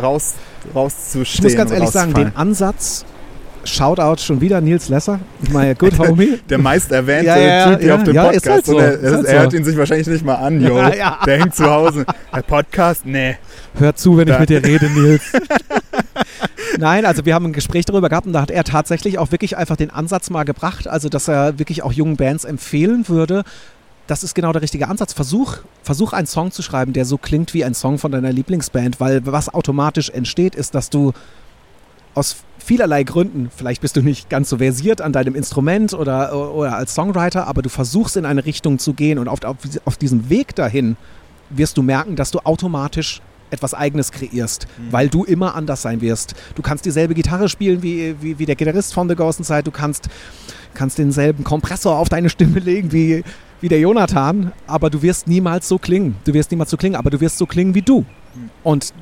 [0.00, 0.34] raus,
[0.74, 1.24] rauszustehen?
[1.24, 3.06] Ich muss ganz ehrlich sagen, den Ansatz
[3.64, 5.20] Shoutout schon wieder Nils Lesser,
[5.52, 6.38] mein good homie.
[6.48, 8.48] Der meist erwähnte ja, ja, Typ hier auf dem Podcast.
[8.48, 8.78] Halt so.
[8.78, 10.76] er, er, halt er hört ihn sich wahrscheinlich nicht mal an, yo.
[11.26, 12.04] Der hängt zu Hause.
[12.34, 13.06] Der Podcast?
[13.06, 13.36] Nee.
[13.78, 14.34] Hör zu, wenn da.
[14.34, 15.22] ich mit dir rede, Nils.
[16.78, 19.56] Nein, also wir haben ein Gespräch darüber gehabt und da hat er tatsächlich auch wirklich
[19.56, 23.44] einfach den Ansatz mal gebracht, also dass er wirklich auch jungen Bands empfehlen würde,
[24.06, 25.12] das ist genau der richtige Ansatz.
[25.12, 29.00] Versuch, versuch einen Song zu schreiben, der so klingt wie ein Song von deiner Lieblingsband,
[29.00, 31.12] weil was automatisch entsteht, ist, dass du
[32.14, 36.76] aus vielerlei Gründen, vielleicht bist du nicht ganz so versiert an deinem Instrument oder, oder
[36.76, 40.30] als Songwriter, aber du versuchst in eine Richtung zu gehen und auf, auf, auf diesem
[40.30, 40.96] Weg dahin
[41.50, 43.20] wirst du merken, dass du automatisch
[43.50, 44.92] etwas Eigenes kreierst, mhm.
[44.92, 46.34] weil du immer anders sein wirst.
[46.54, 49.70] Du kannst dieselbe Gitarre spielen wie, wie, wie der Gitarrist von The Ghost Inside, du
[49.70, 50.08] kannst,
[50.74, 53.24] kannst denselben Kompressor auf deine Stimme legen wie,
[53.60, 56.16] wie der Jonathan, aber du wirst niemals so klingen.
[56.24, 58.00] Du wirst niemals so klingen, aber du wirst so klingen wie du.
[58.00, 58.50] Mhm.
[58.62, 58.94] Und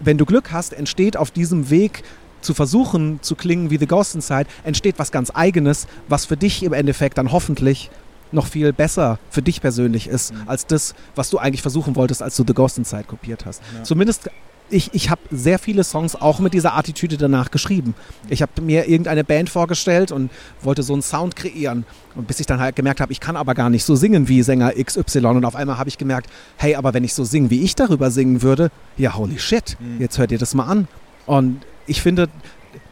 [0.00, 2.02] wenn du Glück hast, entsteht auf diesem Weg
[2.46, 6.62] zu versuchen zu klingen wie The Ghost Inside, entsteht was ganz Eigenes, was für dich
[6.62, 7.90] im Endeffekt dann hoffentlich
[8.32, 10.42] noch viel besser für dich persönlich ist, mhm.
[10.46, 13.62] als das, was du eigentlich versuchen wolltest, als du The Ghost Inside kopiert hast.
[13.74, 13.82] Ja.
[13.82, 14.30] Zumindest
[14.68, 17.94] ich, ich habe sehr viele Songs auch mit dieser Attitüde danach geschrieben.
[18.28, 20.30] Ich habe mir irgendeine Band vorgestellt und
[20.60, 21.84] wollte so einen Sound kreieren.
[22.14, 24.42] Und bis ich dann halt gemerkt habe, ich kann aber gar nicht so singen wie
[24.42, 25.26] Sänger XY.
[25.26, 28.10] Und auf einmal habe ich gemerkt, hey, aber wenn ich so singe, wie ich darüber
[28.10, 30.00] singen würde, ja, holy shit, mhm.
[30.00, 30.88] jetzt hört ihr das mal an.
[31.26, 32.28] Und ich finde,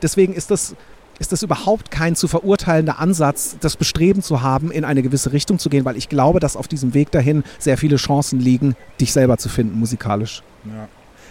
[0.02, 0.74] deswegen ist das,
[1.18, 5.58] ist das überhaupt kein zu verurteilender Ansatz, das Bestreben zu haben, in eine gewisse Richtung
[5.58, 9.12] zu gehen, weil ich glaube, dass auf diesem Weg dahin sehr viele Chancen liegen, dich
[9.12, 10.42] selber zu finden, musikalisch.
[10.64, 10.88] Ja.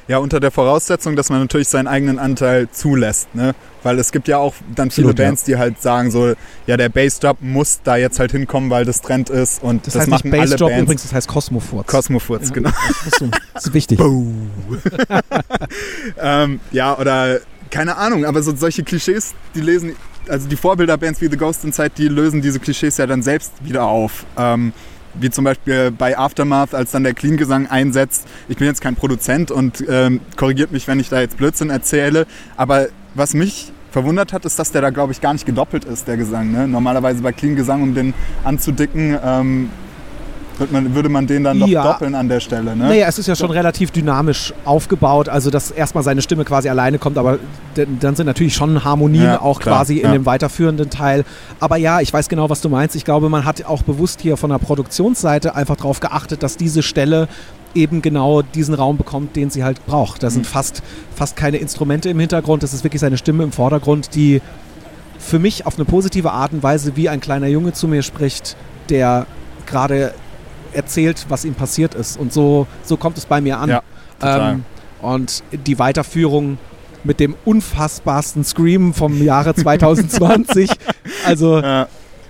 [0.07, 3.55] Ja, unter der Voraussetzung, dass man natürlich seinen eigenen Anteil zulässt, ne?
[3.83, 5.55] Weil es gibt ja auch dann viele Absolut, Bands, ja.
[5.55, 6.33] die halt sagen so,
[6.67, 10.01] ja, der Bassdrop muss da jetzt halt hinkommen, weil das Trend ist und das, das
[10.01, 10.81] heißt machen nicht alle Bands.
[10.81, 11.87] übrigens, das heißt Cosmofurz.
[11.87, 12.71] Cosmofurz, ja, genau.
[13.05, 13.23] Das,
[13.53, 13.99] das ist wichtig.
[16.21, 17.39] ähm, ja, oder
[17.73, 19.95] keine Ahnung, aber so solche Klischees, die lesen,
[20.29, 23.85] also die Vorbilderbands wie The Ghost Inside, die lösen diese Klischees ja dann selbst wieder
[23.85, 24.25] auf.
[24.37, 24.73] Ähm,
[25.15, 28.25] wie zum Beispiel bei Aftermath, als dann der Clean-Gesang einsetzt.
[28.47, 32.27] Ich bin jetzt kein Produzent und ähm, korrigiert mich, wenn ich da jetzt Blödsinn erzähle,
[32.57, 36.07] aber was mich verwundert hat, ist, dass der da, glaube ich, gar nicht gedoppelt ist,
[36.07, 36.51] der Gesang.
[36.51, 36.67] Ne?
[36.67, 39.69] Normalerweise bei Clean-Gesang, um den anzudicken, ähm,
[40.57, 41.83] würde man, würde man den dann doch ja.
[41.83, 42.87] doppeln an der Stelle, ne?
[42.87, 46.99] Naja, es ist ja schon relativ dynamisch aufgebaut, also dass erstmal seine Stimme quasi alleine
[46.99, 47.39] kommt, aber
[47.75, 51.25] dann sind natürlich schon Harmonien ja, auch klar, quasi in dem weiterführenden Teil.
[51.59, 52.95] Aber ja, ich weiß genau, was du meinst.
[52.95, 56.83] Ich glaube, man hat auch bewusst hier von der Produktionsseite einfach darauf geachtet, dass diese
[56.83, 57.27] Stelle
[57.75, 60.23] eben genau diesen Raum bekommt, den sie halt braucht.
[60.23, 60.49] Da sind mhm.
[60.49, 60.83] fast,
[61.15, 64.41] fast keine Instrumente im Hintergrund, das ist wirklich seine Stimme im Vordergrund, die
[65.17, 68.55] für mich auf eine positive Art und Weise wie ein kleiner Junge zu mir spricht,
[68.89, 69.25] der
[69.65, 70.13] gerade
[70.73, 72.17] erzählt, was ihm passiert ist.
[72.19, 73.69] Und so, so kommt es bei mir an.
[73.69, 73.81] Ja,
[74.21, 74.63] ähm,
[75.01, 76.57] Und die Weiterführung
[77.03, 80.69] mit dem unfassbarsten Scream vom Jahre 2020.
[81.25, 81.87] also Ja.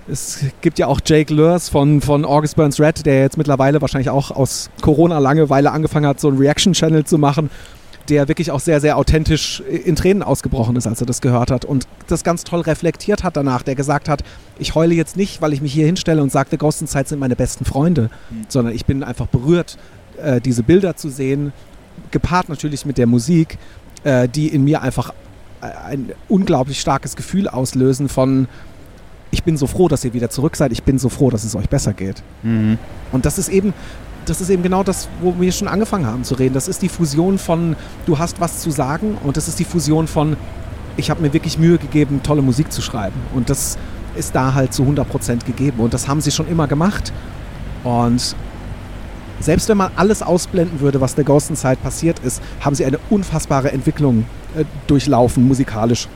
[0.08, 4.10] es gibt ja auch Jake Lurs von, von August Burns Red, der jetzt mittlerweile wahrscheinlich
[4.10, 7.50] auch aus Corona-Langeweile angefangen hat, so einen Reaction-Channel zu machen,
[8.10, 11.66] der wirklich auch sehr, sehr authentisch in Tränen ausgebrochen ist, als er das gehört hat
[11.66, 14.24] und das ganz toll reflektiert hat danach, der gesagt hat,
[14.60, 17.08] ich heule jetzt nicht, weil ich mich hier hinstelle und sage, The Ghost in Sight
[17.08, 18.10] sind meine besten Freunde,
[18.50, 19.78] sondern ich bin einfach berührt,
[20.22, 21.54] äh, diese Bilder zu sehen,
[22.12, 23.58] gepaart natürlich mit der Musik,
[24.04, 25.14] äh, die in mir einfach
[25.62, 28.48] äh, ein unglaublich starkes Gefühl auslösen von
[29.32, 31.56] ich bin so froh, dass ihr wieder zurück seid, ich bin so froh, dass es
[31.56, 32.22] euch besser geht.
[32.44, 32.78] Mhm.
[33.12, 33.74] Und das ist eben,
[34.26, 36.54] das ist eben genau das, wo wir schon angefangen haben zu reden.
[36.54, 40.08] Das ist die Fusion von, du hast was zu sagen und das ist die Fusion
[40.08, 40.38] von,
[40.98, 43.20] ich habe mir wirklich Mühe gegeben, tolle Musik zu schreiben.
[43.34, 43.78] Und das
[44.16, 45.80] ist da halt zu 100% gegeben.
[45.80, 47.12] Und das haben sie schon immer gemacht.
[47.84, 48.36] Und
[49.40, 52.86] selbst wenn man alles ausblenden würde, was der Ghost in Zeit passiert ist, haben sie
[52.86, 56.08] eine unfassbare Entwicklung äh, durchlaufen, musikalisch.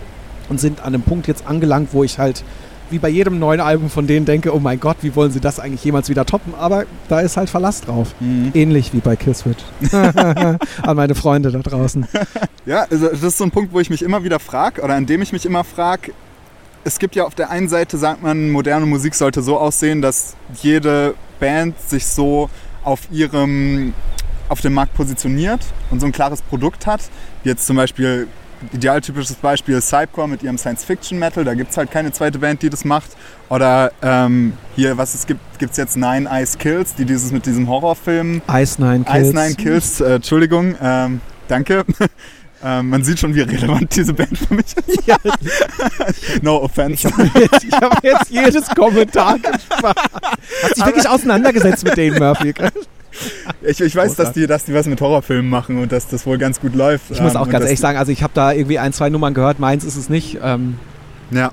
[0.50, 2.44] Und sind an einem Punkt jetzt angelangt, wo ich halt
[2.90, 5.60] wie bei jedem neuen Album von denen denke, oh mein Gott, wie wollen sie das
[5.60, 6.54] eigentlich jemals wieder toppen?
[6.56, 8.14] Aber da ist halt Verlass drauf.
[8.20, 8.52] Mhm.
[8.54, 9.64] Ähnlich wie bei Killswitch.
[9.92, 10.60] An
[10.96, 12.08] meine Freunde da draußen.
[12.66, 15.06] Ja, also das ist so ein Punkt, wo ich mich immer wieder frage, oder an
[15.06, 16.12] dem ich mich immer frage,
[16.84, 20.36] es gibt ja auf der einen Seite, sagt man, moderne Musik sollte so aussehen, dass
[20.62, 22.50] jede Band sich so
[22.84, 23.94] auf ihrem,
[24.50, 27.02] auf dem Markt positioniert und so ein klares Produkt hat.
[27.44, 28.28] Wie Jetzt zum Beispiel,
[28.74, 32.86] idealtypisches Beispiel Cypcore mit ihrem Science-Fiction-Metal, da gibt es halt keine zweite Band, die das
[32.86, 33.12] macht.
[33.50, 37.46] Oder ähm, hier, was es gibt, gibt es jetzt Nine Ice Kills, die dieses mit
[37.46, 39.28] diesem Horrorfilm Ice Nine Kills.
[39.28, 41.86] Ice Nine Kills, äh, Entschuldigung, ähm, danke.
[42.64, 45.08] ähm, man sieht schon, wie relevant diese Band für mich ist.
[45.08, 45.18] Ja,
[46.42, 47.08] no offense.
[47.08, 49.98] ich habe jetzt, hab jetzt jedes Kommentar gespart.
[50.64, 52.54] Hast dich wirklich auseinandergesetzt mit denen, Murphy?
[53.62, 56.38] Ich, ich weiß, dass die, dass die was mit Horrorfilmen machen und dass das wohl
[56.38, 57.12] ganz gut läuft.
[57.12, 59.34] Ich muss Ähm, auch ganz ehrlich sagen, also ich habe da irgendwie ein, zwei Nummern
[59.34, 60.38] gehört, meins ist es nicht.
[60.44, 60.76] Ähm,
[61.32, 61.52] Ja.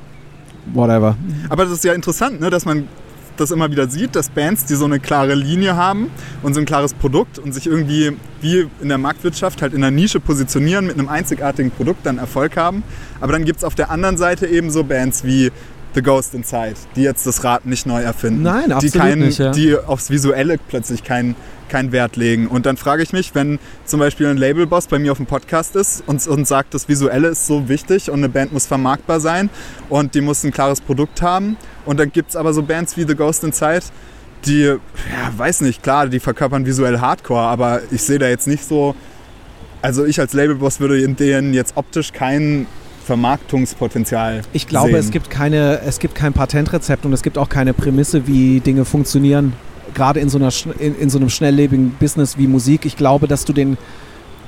[0.73, 1.17] whatever.
[1.49, 2.89] Aber das ist ja interessant, ne, dass man
[3.37, 6.09] das immer wieder sieht, dass Bands, die so eine klare Linie haben
[6.45, 9.91] und so ein klares Produkt und sich irgendwie wie in der Marktwirtschaft halt in der
[9.91, 12.85] Nische positionieren mit einem einzigartigen Produkt, dann Erfolg haben.
[13.21, 15.51] Aber dann gibt es auf der anderen Seite eben so Bands wie
[15.95, 18.43] The Ghost Inside, die jetzt das Rad nicht neu erfinden.
[18.43, 19.53] Nein, die absolut kein, nicht, ja.
[19.53, 21.37] Die aufs Visuelle plötzlich keinen
[21.69, 22.47] keinen Wert legen.
[22.47, 25.77] Und dann frage ich mich, wenn zum Beispiel ein Labelboss bei mir auf dem Podcast
[25.77, 29.51] ist und, und sagt, das Visuelle ist so wichtig und eine Band muss vermarktbar sein
[29.89, 31.57] und die muss ein klares Produkt haben.
[31.85, 33.83] Und dann gibt es aber so Bands wie The Ghost Inside,
[34.47, 34.79] die, ja,
[35.37, 38.95] weiß nicht, klar, die verkörpern visuell Hardcore, aber ich sehe da jetzt nicht so,
[39.83, 42.67] also ich als Labelboss würde in denen jetzt optisch kein
[43.05, 44.99] Vermarktungspotenzial Ich glaube, sehen.
[45.01, 48.85] es gibt, keine, es gibt kein Patentrezept und es gibt auch keine Prämisse, wie Dinge
[48.85, 49.53] funktionieren.
[49.95, 52.85] Gerade in so, einer, in, in so einem schnelllebigen Business wie Musik.
[52.87, 53.77] Ich glaube, dass du den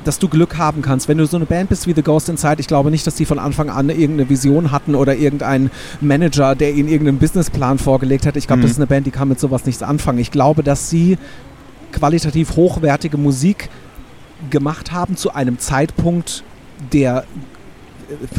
[0.04, 1.08] dass du Glück haben kannst.
[1.08, 3.24] Wenn du so eine Band bist wie The Ghost Inside, ich glaube nicht, dass die
[3.24, 5.68] von Anfang an irgendeine Vision hatten oder irgendein
[6.00, 8.36] Manager, der ihnen irgendeinen Businessplan vorgelegt hat.
[8.36, 8.62] Ich glaube, Mhm.
[8.62, 10.20] das ist eine Band, die kann mit sowas nichts anfangen.
[10.20, 11.18] Ich glaube, dass sie
[11.90, 13.68] qualitativ hochwertige Musik
[14.50, 16.44] gemacht haben zu einem Zeitpunkt,
[16.92, 17.24] der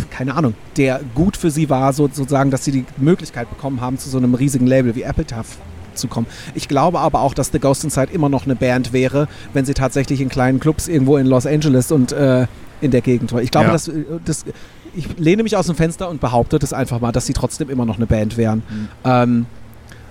[0.10, 3.98] keine Ahnung, der gut für sie war, so- sozusagen, dass sie die Möglichkeit bekommen haben,
[3.98, 5.58] zu so einem riesigen Label wie Appletaph
[5.94, 6.28] zu kommen.
[6.54, 9.74] Ich glaube aber auch, dass The Ghost Inside immer noch eine Band wäre, wenn sie
[9.74, 12.46] tatsächlich in kleinen Clubs irgendwo in Los Angeles und äh,
[12.82, 13.42] in der Gegend war.
[13.42, 13.74] Ich glaube, Ja.
[13.74, 14.46] dass, äh, das,
[14.96, 17.86] ich lehne mich aus dem Fenster und behaupte das einfach mal, dass sie trotzdem immer
[17.86, 18.62] noch eine Band wären.
[18.70, 18.88] Mhm.
[19.06, 19.46] Ähm,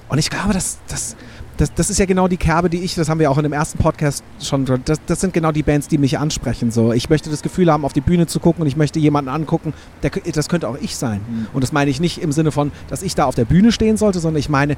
[0.09, 1.17] und ich glaube, dass das,
[1.57, 3.53] das, das ist ja genau die Kerbe, die ich, das haben wir auch in dem
[3.53, 6.71] ersten Podcast schon, das, das sind genau die Bands, die mich ansprechen.
[6.71, 6.93] So.
[6.93, 9.73] Ich möchte das Gefühl haben, auf die Bühne zu gucken und ich möchte jemanden angucken,
[10.03, 11.21] der, das könnte auch ich sein.
[11.29, 11.47] Mhm.
[11.53, 13.97] Und das meine ich nicht im Sinne von, dass ich da auf der Bühne stehen
[13.97, 14.77] sollte, sondern ich meine,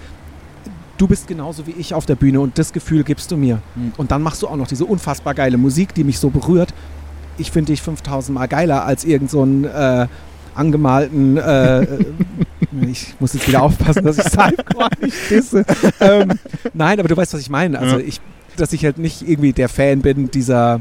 [0.98, 3.60] du bist genauso wie ich auf der Bühne und das Gefühl gibst du mir.
[3.74, 3.92] Mhm.
[3.96, 6.74] Und dann machst du auch noch diese unfassbar geile Musik, die mich so berührt.
[7.38, 10.06] Ich finde dich 5000 Mal geiler als irgend so einen äh,
[10.54, 11.86] angemalten, äh,
[12.88, 15.64] ich muss jetzt wieder aufpassen, dass ich Cypcore nicht disse.
[16.00, 16.38] Ähm,
[16.74, 17.78] nein, aber du weißt, was ich meine.
[17.78, 18.04] Also Ja.
[18.04, 18.20] ich,
[18.56, 20.80] dass ich halt nicht irgendwie der Fan bin dieser,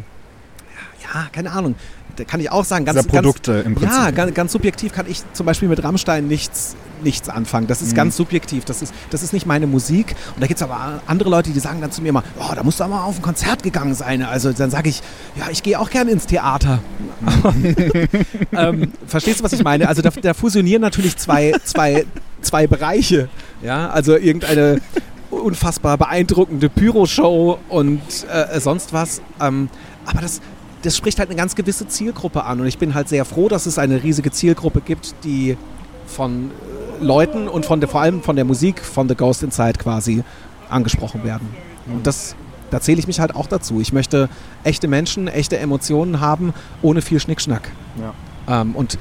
[1.13, 1.76] ja, keine Ahnung,
[2.17, 3.97] da kann ich auch sagen, ganz, Dieser Produkte im ganz, Prinzip.
[4.06, 7.67] ja, ganz, ganz subjektiv kann ich zum Beispiel mit Rammstein nichts, nichts anfangen.
[7.67, 7.95] Das ist Mhm.
[7.95, 8.65] ganz subjektiv.
[8.65, 10.15] Das ist, das ist nicht meine Musik.
[10.36, 12.63] Und da gibt es aber andere Leute, die sagen dann zu mir immer, oh, da
[12.63, 14.23] musst du aber auf ein Konzert gegangen sein.
[14.23, 15.02] Also dann sage ich,
[15.35, 16.79] ja, ich gehe auch gerne ins Theater.
[18.54, 19.87] ähm, verstehst du, was ich meine?
[19.87, 22.06] Also da, da fusionieren natürlich zwei, zwei,
[22.42, 23.29] zwei Bereiche.
[23.62, 24.81] Ja, also irgendeine
[25.29, 29.21] unfassbar beeindruckende Pyroshow und äh, sonst was.
[29.42, 29.69] Ähm,
[30.06, 30.42] aber das,
[30.82, 32.62] das spricht halt eine ganz gewisse Zielgruppe an.
[32.62, 35.58] Und ich bin halt sehr froh, dass es eine riesige Zielgruppe gibt, die
[36.06, 36.52] von
[37.00, 40.23] äh, Leuten und von der, vor allem von der Musik von The Ghost Inside quasi
[40.69, 41.48] angesprochen werden.
[41.88, 42.36] Und das
[42.69, 43.80] da zähle ich mich halt auch dazu.
[43.80, 44.30] Ich möchte
[44.63, 47.71] echte Menschen, echte Emotionen haben, ohne viel Schnickschnack.
[48.00, 48.62] Ja.
[48.62, 48.98] Ähm, und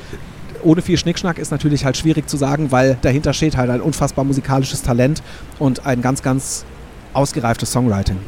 [0.63, 4.25] ohne viel Schnickschnack ist natürlich halt schwierig zu sagen, weil dahinter steht halt ein unfassbar
[4.25, 5.23] musikalisches Talent
[5.59, 6.65] und ein ganz, ganz
[7.13, 8.19] ausgereiftes Songwriting.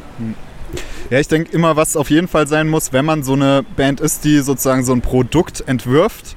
[1.09, 3.99] Ja, ich denke immer, was auf jeden Fall sein muss, wenn man so eine Band
[3.99, 6.35] ist, die sozusagen so ein Produkt entwirft,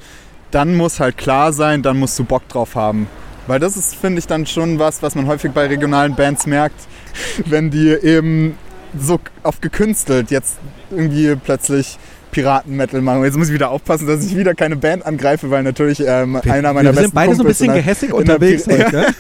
[0.51, 3.07] dann muss halt klar sein, dann musst du Bock drauf haben.
[3.47, 6.81] Weil das ist, finde ich, dann schon was, was man häufig bei regionalen Bands merkt,
[7.47, 8.57] wenn die eben
[8.99, 10.57] so auf gekünstelt jetzt
[10.91, 11.99] irgendwie plötzlich
[12.31, 13.25] Piraten-Metal machen.
[13.25, 16.73] Jetzt muss ich wieder aufpassen, dass ich wieder keine Band angreife, weil natürlich ähm, einer
[16.73, 19.07] meiner Wir besten sind beide so ein Kumpels bisschen gehässig unterwegs heute.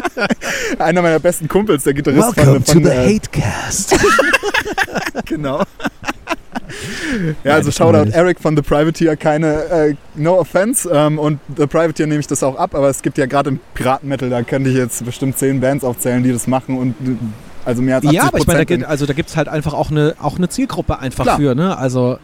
[0.78, 3.96] einer meiner besten Kumpels, der Gitarrist von, von äh, Hatecast.
[5.24, 5.62] Genau.
[7.42, 8.10] ja, also Shoutout.
[8.10, 10.88] Eric von The Privateer, keine, äh, no offense.
[10.92, 13.60] Ähm, und The Privateer nehme ich das auch ab, aber es gibt ja gerade im
[13.74, 16.94] Piratenmetal, da könnte ich jetzt bestimmt zehn Bands aufzählen, die das machen und
[17.64, 19.74] also mehr als 80 Ja, aber ich meine, da gibt also da gibt's halt einfach
[19.74, 21.38] auch eine, auch eine Zielgruppe einfach Klar.
[21.38, 21.76] für, ne?
[21.76, 22.18] Also,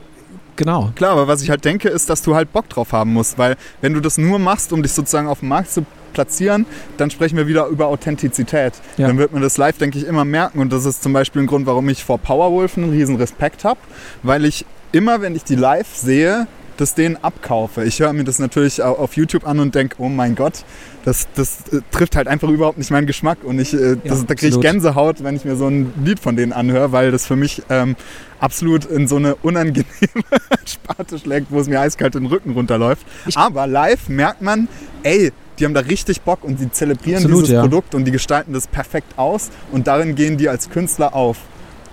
[0.57, 0.93] genau.
[0.95, 3.57] Klar, aber was ich halt denke, ist, dass du halt Bock drauf haben musst, weil
[3.81, 7.37] wenn du das nur machst, um dich sozusagen auf dem Markt zu platzieren, dann sprechen
[7.37, 8.75] wir wieder über Authentizität.
[8.97, 9.07] Ja.
[9.09, 11.47] Dann wird man das live, denke ich, immer merken und das ist zum Beispiel ein
[11.47, 13.81] Grund, warum ich vor Powerwolf einen riesen Respekt habe,
[14.23, 16.47] weil ich immer, wenn ich die live sehe,
[16.79, 17.85] das denen abkaufe.
[17.85, 20.65] Ich höre mir das natürlich au- auf YouTube an und denke, oh mein Gott,
[21.05, 24.35] das, das äh, trifft halt einfach überhaupt nicht meinen Geschmack und ich, äh, das, da
[24.35, 24.61] kriege ich.
[24.61, 27.95] Gänsehaut, wenn ich mir so ein Lied von denen anhöre, weil das für mich ähm,
[28.41, 29.85] absolut in so eine unangenehme
[30.67, 33.07] Sparte schlägt, wo es mir eiskalt den Rücken runterläuft.
[33.27, 34.67] Ich- Aber live merkt man,
[35.03, 37.61] ey, die haben da richtig Bock und sie zelebrieren Absolut, dieses ja.
[37.61, 41.39] Produkt und die gestalten das perfekt aus und darin gehen die als Künstler auf.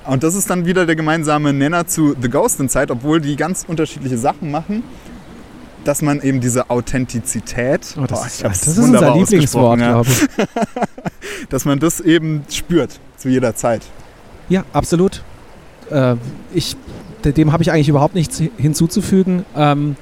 [0.05, 3.65] Und das ist dann wieder der gemeinsame Nenner zu The Ghost Inside, obwohl die ganz
[3.67, 4.83] unterschiedliche Sachen machen,
[5.83, 9.79] dass man eben diese Authentizität, Oh, das Boah, ist, ich hab's das ist unser Lieblingswort,
[9.79, 10.45] ja, glaube ich.
[11.49, 13.81] dass man das eben spürt zu jeder Zeit.
[14.49, 15.23] Ja, absolut.
[15.91, 16.15] Äh,
[16.53, 16.75] ich,
[17.23, 19.45] dem habe ich eigentlich überhaupt nichts hinzuzufügen.
[19.55, 19.95] Ähm,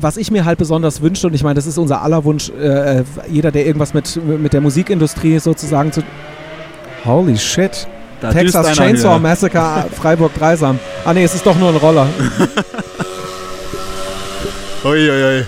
[0.00, 3.04] was ich mir halt besonders wünsche, und ich meine, das ist unser aller Wunsch, äh,
[3.28, 6.02] jeder, der irgendwas mit, mit der Musikindustrie sozusagen zu.
[7.04, 7.86] Holy shit.
[8.20, 9.18] Da Texas Chainsaw hier.
[9.20, 10.78] Massacre Freiburg Dreisam.
[11.04, 12.08] Ah nee, es ist doch nur ein Roller.
[14.84, 15.44] Uiuiui.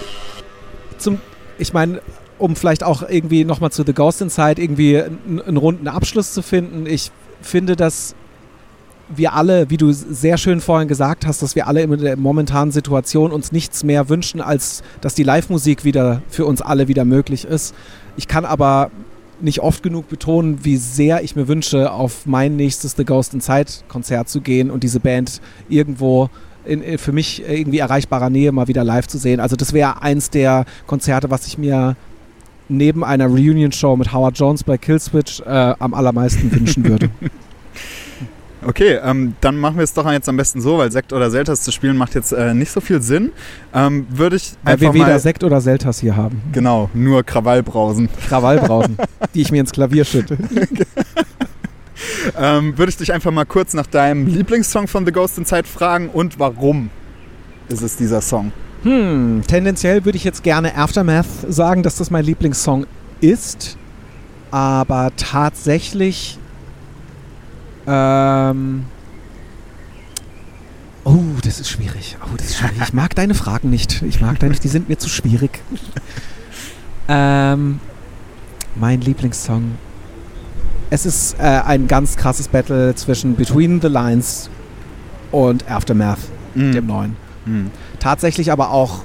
[0.98, 1.18] Zum,
[1.58, 2.00] ich meine,
[2.38, 6.42] um vielleicht auch irgendwie nochmal zu The Ghost Inside irgendwie einen, einen runden Abschluss zu
[6.42, 7.10] finden, ich
[7.42, 8.14] finde, dass
[9.14, 12.72] wir alle, wie du sehr schön vorhin gesagt hast, dass wir alle in der momentanen
[12.72, 17.44] Situation uns nichts mehr wünschen, als dass die Live-Musik wieder für uns alle wieder möglich
[17.44, 17.74] ist.
[18.16, 18.90] Ich kann aber
[19.40, 23.70] nicht oft genug betonen, wie sehr ich mir wünsche, auf mein nächstes The Ghost Inside
[23.88, 26.28] Konzert zu gehen und diese Band irgendwo
[26.64, 29.40] in, in für mich irgendwie erreichbarer Nähe mal wieder live zu sehen.
[29.40, 31.96] Also das wäre eins der Konzerte, was ich mir
[32.68, 37.10] neben einer Reunion-Show mit Howard Jones bei Killswitch äh, am allermeisten wünschen würde.
[38.66, 41.62] Okay, ähm, dann machen wir es doch jetzt am besten so, weil Sekt oder Selters
[41.62, 43.32] zu spielen macht jetzt äh, nicht so viel Sinn.
[43.72, 45.18] Ähm, Würde ich Weil wir weder.
[45.18, 46.42] Sekt oder Selters hier haben.
[46.52, 48.08] Genau, nur Krawallbrausen.
[48.28, 48.98] Krawallbrausen,
[49.34, 50.36] die ich mir ins Klavier schütte.
[52.38, 56.08] Ähm, Würde ich dich einfach mal kurz nach deinem Lieblingssong von The Ghost Inside fragen
[56.08, 56.90] und warum
[57.68, 58.52] ist es dieser Song?
[58.82, 62.86] Hm, tendenziell würde ich jetzt gerne Aftermath sagen, dass das mein Lieblingssong
[63.20, 63.76] ist.
[64.50, 66.38] Aber tatsächlich.
[67.86, 68.84] Ähm.
[71.04, 72.16] Oh, das ist schwierig.
[72.22, 72.76] Oh, das ist schwierig.
[72.82, 74.02] Ich mag deine Fragen nicht.
[74.02, 75.62] Ich mag deine, die sind mir zu schwierig.
[77.08, 77.80] ähm,
[78.76, 79.72] mein Lieblingssong.
[80.90, 84.50] Es ist äh, ein ganz krasses Battle zwischen Between the Lines
[85.30, 86.18] und Aftermath,
[86.54, 87.16] dem neuen.
[87.44, 87.70] Hm.
[88.00, 89.02] Tatsächlich aber auch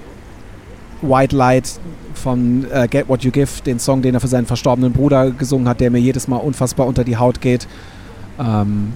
[1.01, 1.79] White Light
[2.13, 5.67] von äh, Get What You Give, den Song, den er für seinen verstorbenen Bruder gesungen
[5.67, 7.67] hat, der mir jedes Mal unfassbar unter die Haut geht.
[8.39, 8.93] Ähm,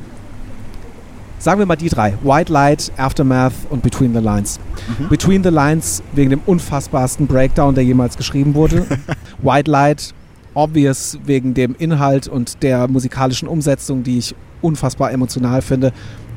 [1.40, 2.16] sagen wir mal die drei.
[2.24, 4.60] White Light, Aftermath und Between the Lines.
[5.00, 5.10] Mhm.
[5.10, 8.86] Between the Lines wegen dem unfassbarsten Breakdown, der jemals geschrieben wurde.
[9.42, 10.14] White Light,
[10.54, 15.94] obvious wegen dem Inhalt und der musikalischen Umsetzung, die ich unfassbar emotional finde.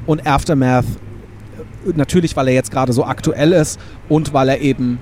[0.07, 4.99] Und Aftermath, äh, natürlich, weil er jetzt gerade so aktuell ist und weil er eben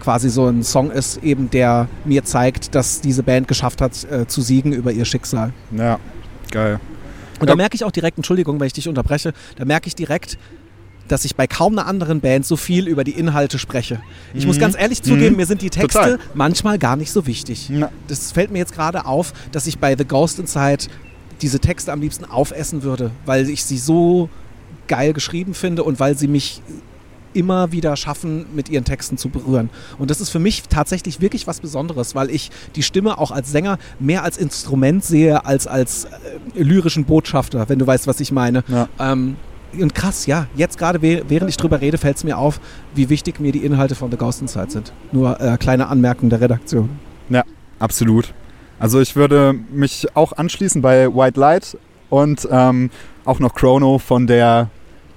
[0.00, 4.26] quasi so ein Song ist, eben der mir zeigt, dass diese Band geschafft hat, äh,
[4.26, 5.52] zu siegen über ihr Schicksal.
[5.76, 5.98] Ja,
[6.50, 6.80] geil.
[7.40, 7.56] Und da Ja.
[7.56, 10.38] merke ich auch direkt, Entschuldigung, wenn ich dich unterbreche, da merke ich direkt,
[11.08, 14.00] dass ich bei kaum einer anderen Band so viel über die Inhalte spreche.
[14.34, 14.60] Ich muss Mhm.
[14.60, 15.36] ganz ehrlich zugeben, Mhm.
[15.38, 16.18] mir sind die Texte Total.
[16.34, 17.66] manchmal gar nicht so wichtig.
[17.70, 20.84] Na, Das fällt mir jetzt gerade auf, dass ich bei The Ghost Inside
[21.42, 24.28] diese Texte am liebsten aufessen würde, weil ich sie so
[24.86, 26.60] geil geschrieben finde und weil sie mich
[27.32, 29.70] immer wieder schaffen, mit ihren Texten zu berühren.
[29.98, 33.50] Und das ist für mich tatsächlich wirklich was Besonderes, weil ich die Stimme auch als
[33.50, 38.32] Sänger mehr als Instrument sehe als als äh, lyrischen Botschafter, wenn du weißt, was ich
[38.32, 38.64] meine.
[38.68, 38.88] Ja.
[38.98, 39.36] Ähm,
[39.78, 42.60] und krass, ja, jetzt gerade während ich drüber rede, fällt es mir auf,
[42.94, 44.92] wie wichtig mir die Inhalte von The Ghost Inside sind.
[45.12, 46.90] Nur äh, kleine Anmerkung der Redaktion.
[47.28, 47.44] Ja,
[47.78, 48.34] absolut.
[48.80, 51.76] Also ich würde mich auch anschließen bei White Light
[52.08, 52.90] und ähm,
[53.24, 54.70] auch noch Chrono von der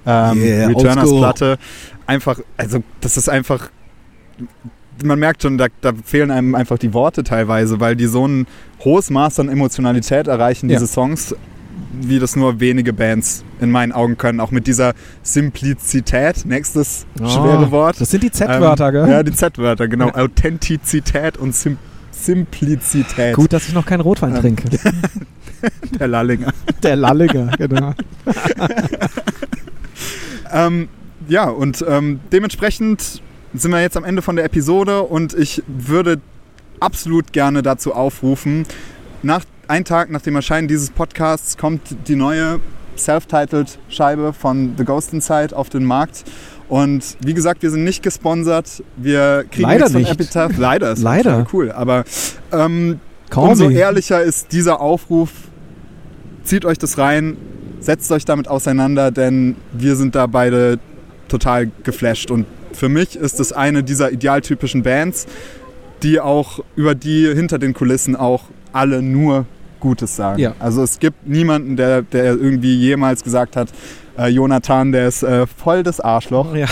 [0.06, 1.58] ähm, Yeah, Returners-Platte.
[2.06, 3.70] Einfach, also das ist einfach,
[5.04, 8.46] man merkt schon, da, da fehlen einem einfach die Worte teilweise, weil die so ein
[8.84, 10.78] hohes Maß an Emotionalität erreichen, Ja.
[10.78, 11.34] diese Songs,
[12.00, 14.40] wie das nur wenige Bands in meinen Augen können.
[14.40, 18.00] Auch mit dieser Simplizität, nächstes Oh, schwere Wort.
[18.00, 19.08] Das sind die Z-Wörter, Ähm, gell?
[19.10, 20.08] Ja, die Z-Wörter, genau.
[20.08, 20.14] Ja.
[20.16, 21.78] Authentizität und Sim
[22.10, 23.34] Simplizität.
[23.34, 24.64] Gut, dass ich noch keinen Rotwein Ähm, trinke.
[25.98, 26.52] Der Lallinger.
[26.82, 27.92] Der Lalliger, genau.
[30.52, 30.88] Ähm,
[31.28, 33.22] ja, und ähm, dementsprechend
[33.54, 36.20] sind wir jetzt am Ende von der Episode und ich würde
[36.80, 38.66] absolut gerne dazu aufrufen,
[39.22, 42.60] nach, ein Tag nach dem Erscheinen dieses Podcasts kommt die neue
[42.96, 46.24] Self-Titled Scheibe von The Ghost Inside auf den Markt.
[46.68, 48.82] Und wie gesagt, wir sind nicht gesponsert.
[48.96, 50.10] Wir kriegen Leider nichts von nicht.
[50.12, 50.52] Epitaph.
[50.58, 51.46] Leider ist Leider.
[51.52, 51.72] cool.
[51.72, 52.04] Aber
[52.52, 53.00] ähm,
[53.34, 53.74] umso me.
[53.74, 55.30] ehrlicher ist dieser Aufruf.
[56.44, 57.38] Zieht euch das rein,
[57.80, 60.78] setzt euch damit auseinander, denn wir sind da beide
[61.34, 62.30] total geflasht.
[62.30, 65.26] Und für mich ist es eine dieser idealtypischen Bands,
[66.04, 69.46] die auch über die hinter den Kulissen auch alle nur
[69.80, 70.38] Gutes sagen.
[70.38, 70.54] Ja.
[70.60, 73.68] Also es gibt niemanden, der, der irgendwie jemals gesagt hat,
[74.16, 76.54] äh, Jonathan, der ist äh, voll das Arschloch.
[76.54, 76.66] Ja.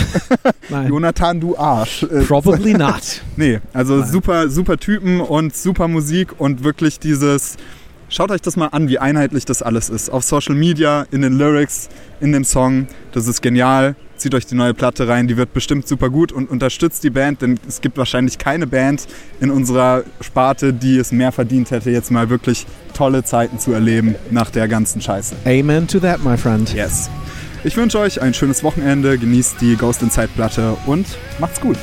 [0.89, 2.05] Jonathan, du Arsch.
[2.05, 3.23] Äh, Probably not.
[3.37, 4.09] Nee, also Nein.
[4.09, 7.57] super, super Typen und super Musik und wirklich dieses.
[8.13, 10.11] Schaut euch das mal an, wie einheitlich das alles ist.
[10.11, 11.89] Auf Social Media, in den Lyrics,
[12.21, 12.87] in dem Song.
[13.13, 13.97] Das ist genial.
[14.19, 17.41] Zieht euch die neue Platte rein, die wird bestimmt super gut und unterstützt die Band,
[17.41, 19.09] denn es gibt wahrscheinlich keine Band
[19.41, 24.15] in unserer Sparte, die es mehr verdient hätte, jetzt mal wirklich tolle Zeiten zu erleben
[24.31, 25.35] nach der ganzen Scheiße.
[25.47, 26.73] Amen to that, my friend.
[26.75, 27.09] Yes.
[27.65, 31.07] Ich wünsche euch ein schönes Wochenende, genießt die Ghost Inside Platte und
[31.41, 31.79] macht's gut.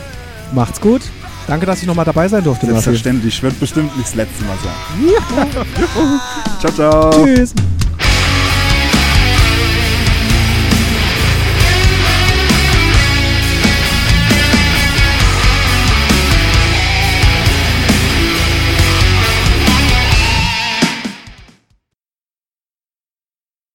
[0.54, 1.02] Macht's gut.
[1.50, 2.68] Danke, dass ich nochmal dabei sein durfte.
[2.68, 6.20] Selbstverständlich, wird bestimmt nicht das letzte Mal sein.
[6.60, 7.26] ciao, ciao.
[7.26, 7.56] Tschüss.